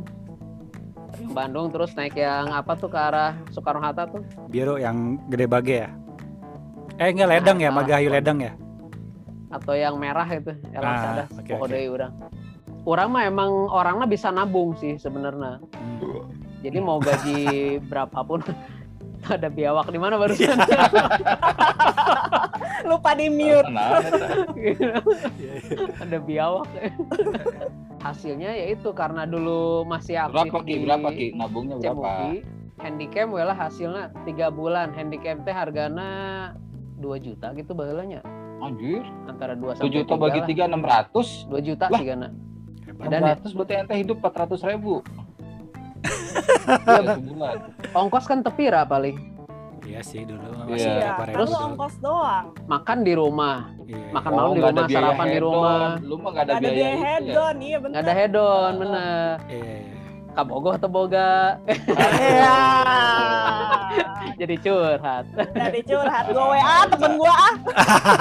Bandung 1.26 1.70
terus 1.70 1.94
naik 1.94 2.14
yang 2.14 2.50
apa 2.50 2.74
tuh 2.74 2.86
ke 2.86 2.96
arah 2.96 3.34
Soekarno 3.50 3.80
Hatta 3.80 4.06
tuh? 4.06 4.22
Biru 4.46 4.76
yang 4.76 5.18
gede 5.28 5.46
bage 5.46 5.76
ya? 5.82 5.88
Eh 6.96 7.10
enggak 7.10 7.28
ledang 7.30 7.58
ya 7.58 7.68
Ah, 7.68 7.74
Magahayu 7.74 8.08
ledang 8.10 8.38
ya? 8.40 8.52
Atau 9.48 9.74
yang 9.74 9.96
merah 9.96 10.26
itu 10.26 10.52
yang 10.70 10.80
Ah, 10.80 11.16
ada 11.16 11.24
oke, 11.30 11.46
pokoknya 11.46 11.62
oke. 11.62 11.74
deui 11.78 11.88
urang 11.90 12.14
orang 12.86 13.08
mah 13.10 13.24
emang 13.24 13.50
orangnya 13.68 14.06
bisa 14.06 14.28
nabung 14.30 14.76
sih 14.76 14.96
sebenarnya. 14.96 15.60
Hmm. 16.00 16.24
jadi 16.60 16.78
mau 16.80 16.98
gaji 16.98 17.38
berapapun 17.90 18.42
ada 19.26 19.48
biawak 19.48 19.88
di 19.88 19.98
mana 19.98 20.16
barusan? 20.16 20.56
Lupa 22.86 23.12
di 23.18 23.28
mute. 23.28 23.66
Nah, 23.66 23.98
ada 26.00 26.18
biawak 26.20 26.68
hasilnya 28.06 28.54
yaitu 28.54 28.94
karena 28.94 29.26
dulu 29.26 29.82
masih 29.84 30.14
aktif 30.22 30.46
berapa 30.46 30.60
Ki? 30.62 30.70
di 30.70 30.86
Berapa 30.86 31.10
Ki? 31.10 31.28
Nabungnya 31.34 31.76
berapa? 31.82 32.38
Handycam 32.76 33.32
lah 33.34 33.58
hasilnya 33.58 34.04
tiga 34.28 34.52
bulan 34.52 34.92
handycam 34.94 35.42
teh 35.42 35.56
hargana 35.56 36.10
2 37.00 37.08
juta 37.18 37.56
gitu 37.56 37.72
baheulanya 37.72 38.22
Anjir, 38.60 39.04
antara 39.26 39.56
2 39.56 39.80
7 39.80 39.84
sampai 39.84 39.90
juta 39.92 40.14
bagi 40.16 40.40
3 40.48 40.70
600. 40.72 41.52
2 41.52 41.60
juta 41.62 41.86
Lah. 41.88 42.00
sih 42.00 42.06
gana. 42.08 42.28
Dan? 43.12 43.22
600 43.44 43.52
berarti 43.52 43.74
ente 43.76 43.94
hidup 43.96 44.18
400 44.22 44.70
ribu. 44.72 44.94
Iya, 46.66 47.02
Ya, 47.02 47.14
sebulan. 47.16 47.56
ongkos 47.94 48.26
kan 48.26 48.40
tepira 48.42 48.84
paling 48.84 49.35
iya 49.86 50.02
sih 50.02 50.22
dulu 50.24 50.48
masih 50.66 50.90
berapa 50.92 51.24
ribu 51.24 51.38
lu 51.38 51.46
dulu. 51.46 51.56
ongkos 51.64 51.96
doang. 52.00 52.46
makan 52.66 52.98
di 53.02 53.14
rumah 53.14 53.58
Iya, 53.86 54.02
makan 54.10 54.26
iya. 54.28 54.38
malam 54.42 54.50
di 54.50 54.62
rumah, 54.66 54.88
sarapan 54.90 55.28
di 55.28 55.40
rumah. 55.40 55.82
Lu 56.02 56.16
mah 56.18 56.30
nggak 56.32 56.42
ada 56.42 56.50
Gak 56.50 56.58
ada 56.58 56.66
biaya 56.66 56.74
biaya 56.74 56.90
itu 56.90 57.06
head 57.06 57.22
ya. 57.24 57.38
on, 57.40 57.56
iya 57.60 57.78
bener. 57.78 57.92
nggak 57.94 58.04
ada 58.04 58.14
hedon 58.16 58.74
bener 58.76 59.34
Iya, 59.46 59.54
iya, 59.56 59.76
iya. 59.78 59.94
kabogoh 60.34 60.74
atau 60.74 60.90
boga 60.90 61.34
Iya. 61.70 62.58
jadi 64.42 64.56
curhat 64.58 65.26
Dari 65.54 65.82
curhat 65.82 66.26
gue 66.28 66.46
WA 66.50 66.78
temen 66.88 67.12
gue 67.16 67.30
ah. 67.32 67.54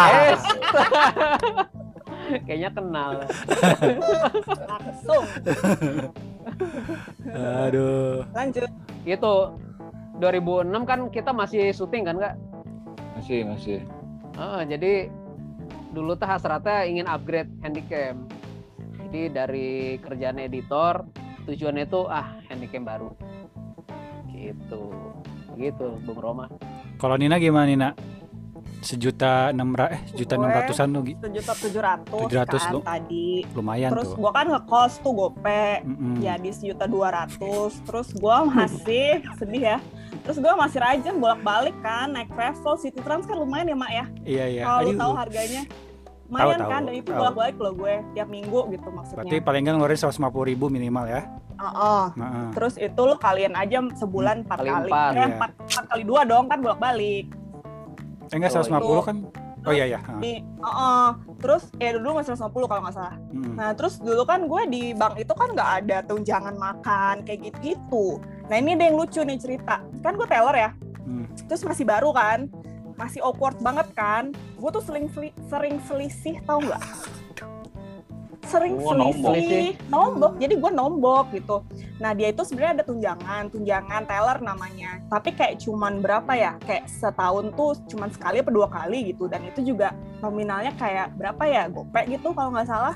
Eh, 0.07 0.33
kayaknya 2.47 2.71
kenal 2.71 3.11
Langsung. 4.65 5.25
aduh 7.33 8.21
Lanjut. 8.31 8.71
itu 9.03 9.35
2006 10.19 10.71
kan 10.87 11.01
kita 11.11 11.31
masih 11.35 11.75
syuting 11.75 12.07
kan 12.07 12.17
kak? 12.19 12.35
Masih, 13.19 13.41
masih. 13.47 13.79
Heeh, 14.35 14.63
jadi 14.67 14.93
dulu 15.95 16.19
tuh 16.19 16.27
hasratnya 16.27 16.87
ingin 16.87 17.07
upgrade 17.07 17.51
handycam. 17.63 18.27
Jadi 18.99 19.23
dari 19.31 19.71
kerjaan 20.03 20.43
editor 20.43 21.07
tujuannya 21.47 21.87
itu 21.87 22.01
ah 22.11 22.39
handycam 22.51 22.83
baru. 22.83 23.11
Gitu. 24.35 24.83
Gitu 25.55 25.87
Bung 26.03 26.19
Roma. 26.19 26.51
Kalau 26.99 27.15
Nina 27.15 27.39
gimana 27.39 27.67
Nina? 27.71 27.91
Sejuta 28.85 29.49
enam 29.49 29.73
ra 29.73 29.97
eh 29.97 30.01
sejuta 30.13 30.37
enam 30.37 30.53
ratusan 30.53 30.93
tuh 30.93 31.05
sejuta 31.09 31.53
tujuh 31.57 31.81
ratus 31.81 32.21
700 32.29 32.53
kan 32.53 32.73
lu. 32.77 32.81
tadi. 32.85 33.29
lumayan 33.57 33.89
terus 33.97 34.13
tuh. 34.13 34.21
gua 34.21 34.31
kan 34.37 34.47
ngekos 34.53 34.93
tuh 35.01 35.13
gope. 35.17 35.65
Mm-mm. 35.89 36.21
ya 36.21 36.37
di 36.37 36.53
sejuta 36.53 36.85
dua 36.85 37.09
ratus. 37.09 37.81
Terus 37.81 38.13
gua 38.21 38.45
masih 38.45 39.25
sedih 39.41 39.63
ya 39.73 39.79
terus 40.23 40.39
gua 40.39 40.55
masih 40.55 40.79
rajin 40.79 41.15
bolak-balik 41.17 41.75
kan 41.81 42.07
naik 42.09 42.31
travel 42.31 42.75
city 42.77 43.01
trans 43.01 43.25
kan 43.25 43.35
lumayan 43.35 43.67
ya 43.67 43.77
mak 43.77 43.91
ya 43.91 44.05
iya 44.23 44.45
iya 44.47 44.63
kalau 44.63 44.93
tahu 44.95 45.13
harganya 45.17 45.63
lumayan 46.25 46.59
tahu, 46.59 46.71
kan 46.71 46.81
dan 46.85 46.95
itu 46.95 47.11
bolak-balik 47.11 47.57
loh 47.59 47.73
gue 47.75 47.95
tiap 48.13 48.29
minggu 48.29 48.61
gitu 48.73 48.89
berarti 48.89 48.97
maksudnya 49.17 49.41
paling 49.41 49.61
nggak 49.63 49.75
ngeluarin 49.77 49.99
150 50.01 50.51
ribu 50.51 50.65
minimal 50.69 51.05
ya 51.05 51.23
Heeh. 51.55 52.05
Heeh. 52.17 52.49
terus 52.53 52.75
itu 52.77 53.01
lu 53.01 53.15
kalian 53.15 53.55
aja 53.55 53.79
sebulan 53.95 54.43
empat 54.43 54.59
Kali 54.59 54.69
kali 54.69 54.91
empat, 54.91 55.11
eh, 55.13 55.15
iya. 55.15 55.27
empat, 55.37 55.51
empat 55.55 55.85
kali 55.87 56.03
dua 56.03 56.21
dong 56.25 56.45
kan 56.49 56.59
bolak-balik 56.59 57.27
eh 58.25 58.35
enggak 58.35 58.51
Oh, 58.51 58.65
150 58.65 58.81
itu. 58.81 59.03
kan 59.05 59.17
oh 59.65 59.73
iya 59.73 59.85
iya 59.87 59.99
Heeh. 60.01 60.19
di 60.19 60.33
Heeh. 60.41 61.09
terus 61.39 61.63
ya 61.77 61.91
dulu 61.95 62.09
masih 62.19 62.35
150 62.35 62.67
kalau 62.67 62.81
nggak 62.83 62.97
salah 62.97 63.15
Mm-mm. 63.31 63.55
Nah 63.55 63.71
terus 63.77 63.95
dulu 64.01 64.23
kan 64.25 64.41
gue 64.45 64.63
di 64.67 64.83
bank 64.93 65.15
itu 65.15 65.31
kan 65.31 65.49
nggak 65.53 65.71
ada 65.85 65.97
tunjangan 66.03 66.57
makan 66.57 67.23
kayak 67.23 67.53
gitu-gitu. 67.53 68.19
Nah 68.45 68.57
ini 68.57 68.75
ada 68.75 68.85
yang 68.85 68.97
lucu 68.97 69.21
nih 69.21 69.37
cerita. 69.37 69.81
Kan 70.01 70.15
gue 70.15 70.27
teller 70.27 70.57
ya, 70.59 70.71
Hmm. 71.01 71.25
terus 71.45 71.63
masih 71.63 71.85
baru 71.85 72.11
kan, 72.11 72.49
masih 72.95 73.21
awkward 73.21 73.57
banget 73.59 73.89
kan. 73.93 74.31
Gue 74.55 74.71
tuh 74.71 74.81
sering 74.81 75.09
seli- 75.09 75.37
sering 75.47 75.77
selisih 75.83 76.41
tau 76.43 76.61
nggak? 76.61 76.83
Sering 78.45 78.77
Oh, 78.77 78.93
nombok. 78.93 79.33
selisih, 79.35 79.73
nombok. 79.89 80.33
Jadi 80.37 80.55
gue 80.55 80.71
nombok 80.71 81.27
gitu. 81.33 81.65
Nah 81.97 82.13
dia 82.13 82.29
itu 82.29 82.45
sebenarnya 82.45 82.73
ada 82.79 82.85
tunjangan, 82.85 83.49
tunjangan 83.49 84.05
teller 84.05 84.39
namanya. 84.39 85.01
Tapi 85.09 85.33
kayak 85.33 85.65
cuman 85.65 86.05
berapa 86.05 86.29
ya? 86.37 86.53
Kayak 86.61 86.85
setahun 86.87 87.51
tuh 87.51 87.73
cuman 87.89 88.13
sekali 88.13 88.45
apa 88.45 88.53
dua 88.53 88.69
kali 88.69 89.11
gitu. 89.11 89.27
Dan 89.27 89.49
itu 89.49 89.65
juga 89.65 89.91
nominalnya 90.21 90.77
kayak 90.77 91.17
berapa 91.17 91.41
ya? 91.43 91.67
Gope 91.67 92.05
gitu 92.07 92.31
kalau 92.31 92.53
nggak 92.53 92.69
salah 92.69 92.95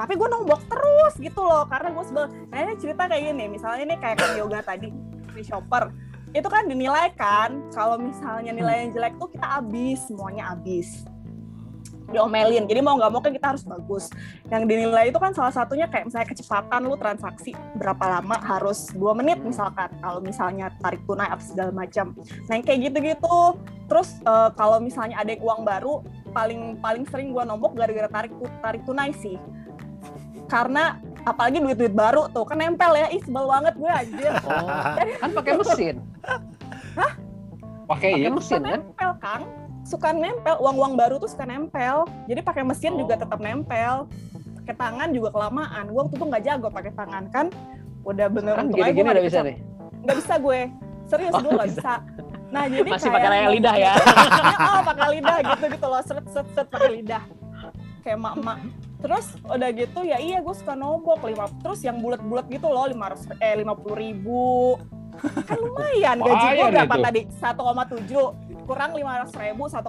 tapi 0.00 0.16
gue 0.16 0.28
nombok 0.32 0.64
terus 0.64 1.14
gitu 1.20 1.44
loh 1.44 1.68
karena 1.68 1.92
gue 1.92 2.04
sebel. 2.08 2.24
Nah 2.48 2.56
ini 2.64 2.72
cerita 2.80 3.04
kayak 3.04 3.20
gini 3.20 3.44
misalnya 3.52 3.84
nih 3.84 3.98
kayak 4.00 4.16
kan 4.16 4.30
yoga 4.32 4.64
tadi 4.64 4.88
free 5.28 5.44
shopper. 5.44 5.92
Itu 6.32 6.48
kan 6.48 6.64
dinilai 6.64 7.12
kan 7.20 7.68
kalau 7.68 8.00
misalnya 8.00 8.56
nilai 8.56 8.88
yang 8.88 8.96
jelek 8.96 9.20
tuh 9.20 9.28
kita 9.28 9.60
habis 9.60 10.00
semuanya 10.08 10.56
habis. 10.56 11.04
Diomelin 12.08 12.64
jadi 12.64 12.80
mau 12.80 12.96
nggak 12.96 13.12
mau 13.12 13.20
kan 13.20 13.28
kita 13.28 13.52
harus 13.52 13.60
bagus. 13.68 14.08
Yang 14.48 14.72
dinilai 14.72 15.12
itu 15.12 15.20
kan 15.20 15.36
salah 15.36 15.52
satunya 15.52 15.84
kayak 15.84 16.08
misalnya 16.08 16.32
kecepatan 16.32 16.80
lu 16.80 16.96
transaksi 16.96 17.52
berapa 17.76 18.00
lama 18.00 18.40
harus 18.40 18.88
dua 18.96 19.12
menit 19.12 19.36
misalkan 19.44 19.92
kalau 20.00 20.24
misalnya 20.24 20.72
tarik 20.80 21.04
tunai 21.04 21.28
apa 21.28 21.44
segala 21.44 21.76
macam. 21.76 22.16
Nah 22.48 22.52
yang 22.56 22.64
kayak 22.64 22.80
gitu-gitu. 22.88 23.36
Terus 23.84 24.16
eh, 24.24 24.50
kalau 24.56 24.80
misalnya 24.80 25.20
ada 25.20 25.36
uang 25.36 25.60
baru 25.60 26.00
paling 26.32 26.80
paling 26.80 27.04
sering 27.10 27.36
gua 27.36 27.44
nombok 27.44 27.76
gara-gara 27.76 28.08
tarik 28.08 28.32
tarik 28.64 28.80
tunai 28.88 29.12
sih 29.18 29.36
karena 30.50 30.84
apalagi 31.22 31.56
duit-duit 31.58 31.92
baru 31.92 32.26
tuh 32.28 32.42
kan 32.42 32.56
nempel 32.56 32.90
ya 32.92 33.06
ih 33.08 33.20
sebel 33.20 33.46
banget 33.46 33.74
gue 33.74 33.86
anjir 33.88 34.32
Oh, 34.42 34.66
kan 35.16 35.30
pakai 35.32 35.52
mesin. 35.54 35.96
Pakai 36.90 37.10
Pakai 37.86 38.10
ya? 38.16 38.28
mesin 38.28 38.60
kan? 38.60 38.70
nempel 38.80 39.10
kang 39.18 39.42
suka 39.82 40.10
nempel 40.12 40.54
uang-uang 40.58 40.94
baru 40.94 41.16
tuh 41.16 41.26
suka 41.26 41.42
nempel 41.44 41.96
jadi 42.24 42.40
pakai 42.40 42.62
mesin 42.62 42.94
juga 42.94 43.14
Oh. 43.14 43.20
tetap 43.20 43.38
nempel 43.38 44.06
pakai 44.56 44.74
tangan 44.76 45.08
juga 45.10 45.28
kelamaan 45.30 45.84
gue 45.86 45.98
waktu 45.98 46.14
itu 46.14 46.24
nggak 46.24 46.42
jago 46.44 46.68
pakai 46.68 46.92
tangan 46.92 47.24
kan 47.28 47.46
udah 48.00 48.26
bener 48.28 48.54
Kan 48.54 48.66
gini-gini 48.70 49.02
gua 49.02 49.12
udah 49.12 49.24
bisa 49.24 49.40
nih. 49.40 49.56
nggak 50.00 50.16
bisa 50.16 50.34
gue 50.36 50.60
serius 51.04 51.32
Oh, 51.32 51.40
dulu 51.40 51.50
nggak 51.52 51.68
bisa. 51.68 51.80
bisa 51.80 51.94
nah 52.48 52.64
jadi 52.64 52.88
Masih 52.88 53.06
kayak 53.08 53.16
pakai 53.20 53.50
lidah 53.52 53.76
ya. 53.76 53.92
oh 54.68 54.80
pakai 54.84 55.06
lidah 55.12 55.36
gitu 55.44 55.64
gitu 55.68 55.86
loh 55.86 56.00
seret 56.00 56.26
seret 56.28 56.48
seret 56.50 56.68
pakai 56.68 56.90
lidah 56.92 57.22
kayak 58.00 58.16
emak 58.16 58.34
emak 58.36 58.56
terus 59.00 59.26
udah 59.42 59.68
gitu 59.70 60.00
ya 60.02 60.16
iya 60.16 60.38
gue 60.38 60.52
suka 60.52 60.72
nombok 60.74 61.24
lima 61.24 61.48
terus 61.58 61.80
yang 61.80 61.98
bulat 61.98 62.20
bulat 62.20 62.46
gitu 62.46 62.66
loh 62.66 62.84
lima 62.84 63.08
ratus 63.08 63.26
eh 63.34 63.54
lima 63.54 63.72
puluh 63.72 63.96
ribu 63.96 64.76
kan 65.42 65.56
lumayan 65.56 66.16
gaji 66.22 66.46
gue 66.54 66.66
berapa 66.70 66.94
itu. 66.94 67.02
tadi 67.02 67.20
1,7 67.28 68.64
kurang 68.64 68.94
lima 68.94 69.12
ratus 69.18 69.34
ribu 69.34 69.66
1,2 69.66 69.82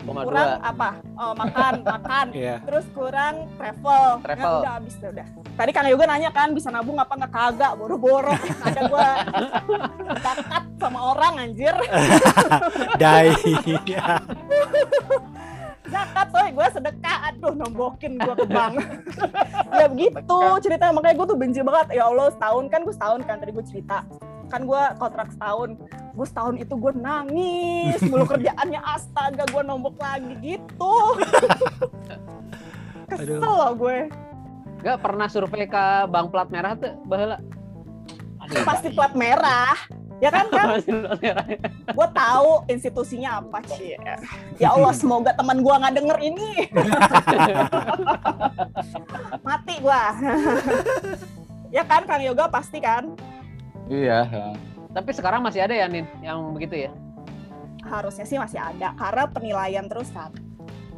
Koma 0.00 0.24
kurang 0.24 0.48
dua. 0.48 0.64
apa 0.64 0.88
Oh, 1.12 1.36
makan 1.36 1.74
makan 1.92 2.26
Iya. 2.32 2.56
terus 2.64 2.88
kurang 2.90 3.44
travel 3.54 4.24
Travel. 4.24 4.48
Ya, 4.48 4.58
udah 4.58 4.72
habis 4.74 4.94
deh 4.96 5.10
udah 5.10 5.26
tadi 5.52 5.70
kang 5.70 5.84
Yoga 5.84 6.08
nanya 6.08 6.30
kan 6.30 6.48
bisa 6.50 6.72
nabung 6.72 6.96
apa 6.96 7.12
nggak 7.12 7.28
kagak 7.30 7.72
boro-boro 7.76 8.32
ada 8.64 8.80
gue 8.82 9.08
zakat 10.16 10.64
sama 10.78 11.00
orang 11.10 11.34
anjir 11.44 11.76
Dai. 12.96 13.28
Zakat 15.90 16.26
soy 16.30 16.48
gue 16.54 16.66
sedekah. 16.72 17.16
Aduh 17.30 17.54
nombokin 17.54 18.16
gue 18.16 18.34
ke 18.34 18.46
bank. 18.48 18.76
Ya 19.70 19.86
begitu 19.86 20.38
ceritanya. 20.62 20.94
Makanya 20.94 21.14
gue 21.18 21.26
tuh 21.30 21.38
benci 21.38 21.60
banget. 21.62 21.86
Ya 21.94 22.04
Allah 22.10 22.30
setahun 22.34 22.64
kan 22.70 22.80
gue 22.82 22.94
setahun 22.94 23.20
kan 23.26 23.36
tadi 23.38 23.52
gue 23.54 23.66
cerita. 23.66 23.98
Kan 24.50 24.66
gue 24.66 24.82
kontrak 24.98 25.30
setahun. 25.30 25.78
Gue 26.14 26.26
setahun 26.26 26.54
itu 26.58 26.74
gue 26.74 26.92
nangis. 26.98 27.98
Mulu 28.06 28.26
kerjaannya 28.26 28.80
astaga 28.94 29.46
gue 29.46 29.62
nombok 29.62 29.94
lagi 30.02 30.34
gitu. 30.42 30.94
Kesel 33.10 33.38
Aduh. 33.38 33.42
loh 33.42 33.72
gue. 33.74 33.98
Gak 34.80 34.98
pernah 35.04 35.28
survei 35.28 35.68
ke 35.68 35.84
bank 36.08 36.32
plat 36.32 36.48
merah 36.48 36.72
tuh, 36.72 36.96
baheula. 37.04 37.36
Itu 38.48 38.64
pasti 38.64 38.88
plat 38.90 39.12
merah. 39.12 39.76
Ya 40.20 40.28
kan 40.28 40.52
kan 40.52 40.76
Pasti 40.76 40.92
plat 40.92 41.20
merah. 41.20 41.44
Gue 41.90 42.08
tahu 42.10 42.50
institusinya 42.66 43.38
apa 43.38 43.58
sih 43.66 43.96
ya 44.56 44.68
Allah 44.70 44.92
semoga 44.92 45.32
teman 45.32 45.58
gue 45.58 45.74
nggak 45.74 45.94
denger 45.94 46.18
ini 46.20 46.48
mati 49.46 49.74
gue 49.78 50.02
ya 51.70 51.82
kan 51.82 52.02
Kang 52.04 52.22
Yoga 52.22 52.46
pasti 52.46 52.78
kan 52.78 53.14
Iya. 53.90 54.22
Tapi 54.90 55.10
sekarang 55.10 55.42
masih 55.42 55.66
ada 55.66 55.74
ya, 55.74 55.86
Nin, 55.86 56.06
yang 56.20 56.54
begitu 56.54 56.86
ya? 56.86 56.92
harusnya 57.80 58.22
sih 58.22 58.38
masih 58.38 58.54
ada 58.56 58.94
karena 58.94 59.24
penilaian 59.26 59.82
terus 59.84 60.10
kan 60.10 60.30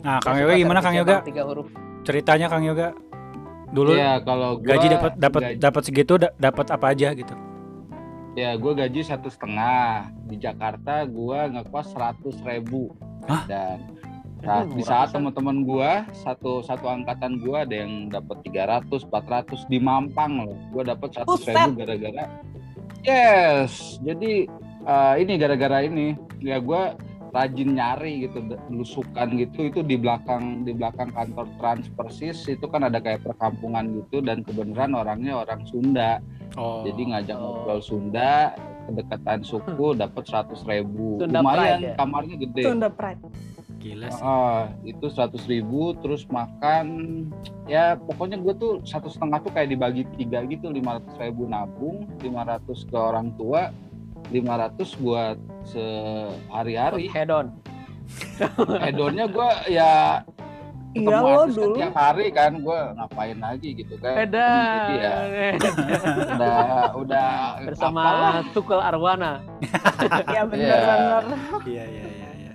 Nah, 0.03 0.19
Kang 0.19 0.37
Yoga 0.37 0.55
gimana 0.55 0.83
Kang 0.83 0.93
Yoga? 0.93 1.23
Tiga 1.23 1.47
huruf. 1.47 1.71
Ceritanya 2.03 2.51
Kang 2.51 2.61
Yoga 2.61 2.93
dulu 3.71 3.97
Iya, 3.97 4.21
kalau 4.21 4.59
gua 4.59 4.67
gaji 4.69 4.87
dapat 4.91 5.13
dapat 5.17 5.43
dapat 5.57 5.83
segitu 5.83 6.21
da- 6.21 6.35
dapat 6.35 6.69
apa 6.69 6.93
aja 6.93 7.15
gitu. 7.15 7.33
Ya, 8.33 8.57
gue 8.57 8.73
gaji 8.73 9.05
satu 9.05 9.29
setengah 9.29 10.09
di 10.25 10.40
Jakarta. 10.40 11.05
Gue 11.05 11.37
ngekos 11.53 11.92
seratus 11.92 12.40
ribu 12.49 12.97
Hah? 13.29 13.45
dan 13.45 13.79
saat, 14.42 14.66
di 14.73 14.83
saat 14.83 15.09
teman-teman 15.12 15.62
gue 15.62 15.90
satu 16.25 16.64
satu 16.64 16.90
angkatan 16.90 17.38
gue 17.38 17.55
ada 17.55 17.85
yang 17.85 18.09
dapat 18.09 18.40
300 18.49 19.05
400 19.07 19.68
di 19.68 19.79
Mampang 19.79 20.49
loh. 20.49 20.57
Gue 20.73 20.83
dapat 20.83 21.12
seratus 21.12 21.45
Buset. 21.45 21.53
ribu 21.53 21.85
gara-gara 21.85 22.25
yes. 23.05 24.01
Jadi 24.01 24.49
eh, 24.88 25.14
ini 25.21 25.33
gara-gara 25.37 25.85
ini 25.85 26.16
ya 26.40 26.57
gue 26.57 26.83
rajin 27.33 27.81
nyari 27.81 28.29
gitu 28.29 28.45
belusukan 28.68 29.29
gitu 29.40 29.73
itu 29.73 29.81
di 29.81 29.97
belakang 29.97 30.68
di 30.68 30.77
belakang 30.77 31.09
kantor 31.16 31.49
Transpersis 31.57 32.45
itu 32.45 32.68
kan 32.68 32.85
ada 32.85 33.01
kayak 33.01 33.25
perkampungan 33.25 33.88
gitu 34.05 34.21
dan 34.21 34.45
kebenaran 34.45 34.92
orangnya 34.92 35.40
orang 35.40 35.64
Sunda 35.64 36.21
Oh. 36.55 36.83
jadi 36.83 37.03
ngajak 37.09 37.37
Oh. 37.37 37.43
ngobrol 37.57 37.81
Sunda 37.81 38.53
kedekatan 38.83 39.41
suku 39.41 39.95
dapat 39.95 40.23
seratus 40.27 40.61
ribu 40.62 41.17
Sunda 41.17 41.38
lumayan 41.38 41.79
Pride 41.79 41.87
ya? 41.87 41.95
kamarnya 41.97 42.37
gede 42.38 42.62
Sunda 42.62 42.88
Pride 42.88 43.23
gila 43.79 44.09
sih. 44.09 44.23
Ah, 44.23 44.71
itu 44.83 45.07
seratus 45.09 45.43
ribu 45.45 45.91
terus 45.99 46.23
makan 46.29 46.87
ya 47.67 47.95
pokoknya 47.97 48.38
gue 48.38 48.55
tuh 48.55 48.73
satu 48.83 49.11
setengah 49.11 49.43
tuh 49.43 49.51
kayak 49.51 49.71
dibagi 49.71 50.07
tiga 50.15 50.47
gitu 50.47 50.71
lima 50.71 50.99
ratus 50.99 51.15
ribu 51.19 51.47
nabung 51.47 52.07
500 52.21 52.62
ke 52.87 52.95
orang 52.95 53.35
tua 53.35 53.75
500 54.31 54.79
buat 55.03 55.35
sehari-hari 55.67 57.11
Hedon. 57.11 57.51
hedonnya 58.79 59.27
gue 59.27 59.49
ya 59.69 60.23
iya 60.93 61.09
ketemu 61.09 61.25
lo 61.25 61.33
artis 61.33 61.41
kan 61.49 61.49
dulu 61.57 61.75
tiap 61.75 61.95
hari 61.97 62.27
kan 62.29 62.53
gue 62.55 62.81
ngapain 62.93 63.39
lagi 63.39 63.69
gitu 63.75 63.95
kan 63.97 64.15
Hedon. 64.15 64.43
Jadi 64.53 64.95
ya 64.97 65.15
udah 66.37 66.59
udah 66.95 67.29
Bersama 67.65 68.01
apalah. 68.03 68.35
Tukul 68.53 68.77
Arwana. 68.79 69.33
ya 70.37 70.43
bener 70.45 70.69
Iya. 70.69 71.17
bener 71.25 71.39
Iya 71.65 71.85
iya 71.87 72.05
iya 72.05 72.29
iya. 72.37 72.53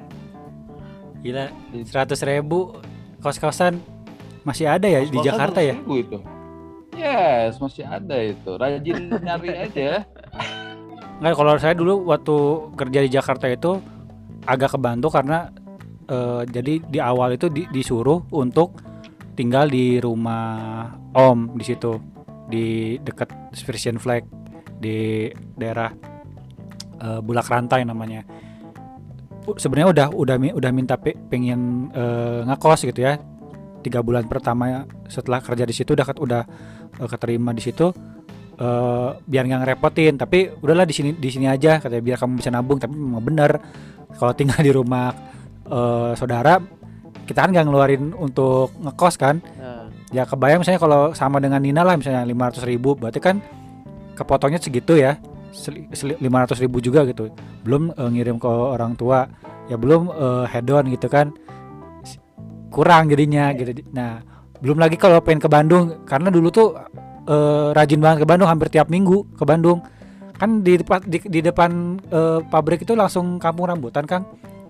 Gila, 1.17 1.45
seratus 1.83 2.21
ribu 2.21 2.77
kos-kosan 3.17 3.81
masih 4.43 4.69
ada 4.69 4.85
ya 4.85 5.01
di 5.01 5.09
Kos-kosan 5.09 5.25
Jakarta 5.25 5.59
ya? 5.59 5.75
100.000 5.81 6.03
itu. 6.05 6.17
Yes, 6.93 7.57
masih 7.57 7.83
ada 7.83 8.17
itu. 8.17 8.51
Rajin 8.53 8.97
nyari 9.17 9.49
aja. 9.65 10.05
Nggak, 11.17 11.33
kalau 11.33 11.53
saya 11.57 11.73
dulu 11.73 12.05
waktu 12.05 12.35
kerja 12.73 12.99
di 13.01 13.09
Jakarta 13.09 13.49
itu 13.49 13.81
agak 14.45 14.77
kebantu 14.77 15.09
karena 15.09 15.49
eh, 16.07 16.43
jadi 16.47 16.73
di 16.81 16.99
awal 16.99 17.35
itu 17.35 17.51
di- 17.51 17.67
disuruh 17.69 18.23
untuk 18.31 18.79
tinggal 19.37 19.69
di 19.69 20.01
rumah 20.01 20.89
Om 21.13 21.53
di 21.57 21.63
situ 21.65 21.93
di 22.49 22.95
dekat 23.01 23.53
Frisian 23.53 23.99
Flag 24.01 24.25
di 24.79 25.29
daerah 25.57 25.91
eh, 27.01 27.19
Bulak 27.21 27.47
Rantai 27.47 27.83
namanya. 27.85 28.23
sebenarnya 29.47 29.87
udah 29.87 30.07
udah 30.11 30.35
udah 30.59 30.71
minta 30.75 30.99
pe- 30.99 31.15
pengen 31.31 31.87
eh, 31.95 32.43
ngekos 32.43 32.83
gitu 32.83 32.99
ya. 32.99 33.15
Tiga 33.79 34.03
bulan 34.03 34.27
pertama 34.27 34.83
setelah 35.07 35.39
kerja 35.39 35.63
di 35.63 35.71
situ 35.71 35.95
udah 35.95 36.03
udah 36.19 36.43
eh, 36.99 37.07
keterima 37.07 37.55
di 37.55 37.63
situ 37.63 37.87
eh, 38.59 39.09
biar 39.15 39.43
nggak 39.47 39.61
ngerepotin. 39.63 40.19
Tapi 40.19 40.51
udahlah 40.59 40.83
di 40.83 40.91
sini 40.91 41.15
di 41.15 41.29
sini 41.31 41.47
aja 41.47 41.79
katanya 41.79 42.03
biar 42.03 42.17
kamu 42.19 42.33
bisa 42.43 42.51
nabung. 42.51 42.75
Tapi 42.75 42.91
memang 42.91 43.23
bener 43.23 43.51
kalau 44.19 44.35
tinggal 44.35 44.59
di 44.59 44.71
rumah 44.75 45.15
eh, 45.67 46.11
saudara 46.15 46.59
kita 47.27 47.43
kan 47.43 47.51
nggak 47.51 47.65
ngeluarin 47.67 48.15
untuk 48.15 48.71
ngekos 48.79 49.19
kan? 49.19 49.43
Nah, 49.59 49.91
ya 50.15 50.23
kebayang 50.23 50.63
misalnya 50.63 50.79
kalau 50.79 51.11
sama 51.11 51.43
dengan 51.43 51.59
Nina 51.59 51.83
lah 51.83 51.99
misalnya 51.99 52.23
500 52.23 52.63
ribu 52.63 52.95
berarti 52.95 53.19
kan 53.19 53.43
kepotongnya 54.15 54.63
segitu 54.63 54.95
ya 54.95 55.19
Seli- 55.51 55.89
seli- 55.91 56.15
500 56.21 56.63
ribu 56.63 56.79
juga 56.79 57.03
gitu. 57.03 57.27
Belum 57.67 57.91
eh, 57.91 58.09
ngirim 58.13 58.39
ke 58.39 58.47
orang 58.47 58.95
tua 58.95 59.27
ya 59.67 59.75
belum 59.75 60.07
eh, 60.07 60.45
head 60.47 60.71
on 60.71 60.87
gitu 60.87 61.11
kan. 61.11 61.35
Kurang 62.71 63.11
jadinya 63.11 63.51
gitu. 63.55 63.83
Nah 63.91 64.23
belum 64.57 64.79
lagi 64.79 64.95
kalau 64.97 65.19
pengen 65.21 65.43
ke 65.43 65.49
Bandung 65.51 66.07
karena 66.07 66.31
dulu 66.31 66.47
tuh 66.47 66.79
eh, 67.27 67.69
rajin 67.75 67.99
banget 67.99 68.23
ke 68.23 68.27
Bandung 68.27 68.47
hampir 68.47 68.71
tiap 68.71 68.87
minggu 68.87 69.35
ke 69.35 69.43
Bandung. 69.43 69.83
Kan 70.37 70.61
di 70.61 70.77
depan 70.79 71.01
di, 71.03 71.17
di 71.27 71.39
depan 71.43 71.99
eh, 72.07 72.39
pabrik 72.47 72.87
itu 72.87 72.95
langsung 72.95 73.35
kampung 73.41 73.67
rambutan 73.67 74.07
Kang 74.07 74.23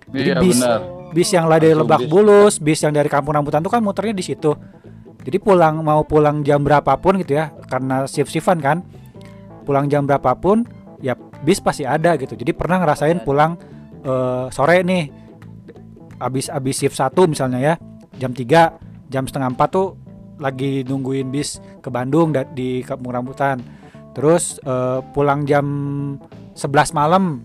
Jadi 0.08 0.30
Iya 0.32 0.36
bis- 0.39 0.62
benar. 0.62 0.80
bis 1.12 1.30
yang 1.32 1.46
dari 1.48 1.72
Langsung 1.72 1.82
Lebak 1.84 2.00
bis. 2.04 2.10
Bulus, 2.10 2.54
bis 2.60 2.80
yang 2.84 2.93
dari 2.96 3.10
Kampung 3.12 3.34
Rambutan 3.36 3.60
tuh 3.60 3.72
kan 3.72 3.84
muternya 3.84 4.15
di 4.15 4.24
situ. 4.24 4.52
Jadi 5.24 5.38
pulang 5.43 5.84
mau 5.84 6.08
pulang 6.08 6.39
jam 6.39 6.63
berapapun 6.63 7.20
gitu 7.20 7.36
ya, 7.36 7.52
karena 7.67 8.08
shift-shiftan 8.08 8.63
kan. 8.63 8.80
Pulang 9.67 9.91
jam 9.91 10.08
berapapun, 10.08 10.63
ya 11.04 11.12
bis 11.43 11.60
pasti 11.60 11.84
ada 11.84 12.15
gitu. 12.15 12.39
Jadi 12.39 12.56
pernah 12.56 12.80
ngerasain 12.80 13.20
pulang 13.22 13.60
eh, 14.00 14.46
sore 14.48 14.80
nih, 14.88 15.12
abis 16.17 16.48
abis 16.48 16.76
shift 16.80 16.96
satu 16.96 17.28
misalnya 17.28 17.60
ya, 17.60 17.74
jam 18.15 18.32
3 18.32 18.80
jam 19.12 19.24
setengah 19.28 19.52
4 19.52 19.67
tuh 19.67 19.88
lagi 20.39 20.86
nungguin 20.88 21.28
bis 21.28 21.60
ke 21.84 21.89
Bandung 21.91 22.32
di 22.56 22.80
Kampung 22.88 23.12
Rambutan. 23.12 23.60
Terus 24.15 24.63
eh, 24.63 25.00
pulang 25.12 25.43
jam 25.43 25.65
11 26.56 26.96
malam 26.96 27.43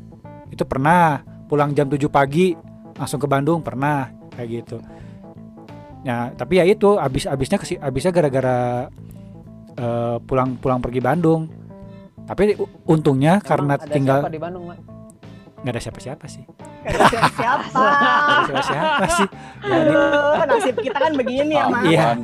itu 0.49 0.63
pernah 0.63 1.19
pulang 1.53 1.77
jam 1.77 1.85
7 1.85 2.01
pagi 2.09 2.57
langsung 2.97 3.21
ke 3.21 3.29
Bandung 3.29 3.61
pernah 3.61 4.09
kayak 4.33 4.49
gitu. 4.49 4.81
Ya, 6.01 6.33
tapi 6.33 6.57
ya 6.57 6.65
itu 6.65 6.97
abis 6.97 7.29
abisnya 7.29 7.61
kesi 7.61 7.77
abisnya 7.77 8.09
gara-gara 8.09 8.89
eh, 9.77 10.17
pulang 10.25 10.57
pulang 10.57 10.81
pergi 10.81 11.05
Bandung. 11.05 11.53
Tapi 12.25 12.57
untungnya 12.89 13.37
emang 13.37 13.45
karena 13.45 13.75
ada 13.77 13.93
tinggal 13.93 14.25
siapa 14.25 14.33
di 14.33 14.41
Bandung, 14.41 14.65
Mak? 14.73 14.79
nggak 15.61 15.73
ada 15.77 15.83
siapa-siapa 15.85 16.25
sih. 16.25 16.45
Gak 16.83 16.91
ada 16.97 17.05
siapa-siapa. 17.07 17.69
Nggak 17.85 18.33
ada 18.33 18.43
siapa-siapa 18.49 19.07
sih. 19.13 19.29
Ya, 19.63 19.77
Aduh, 19.79 20.43
nasib 20.49 20.77
kita 20.81 20.99
kan 20.99 21.13
begini 21.15 21.55
ya, 21.55 21.65
Mas. 21.69 21.85
iya. 21.87 22.07
Awan. 22.17 22.19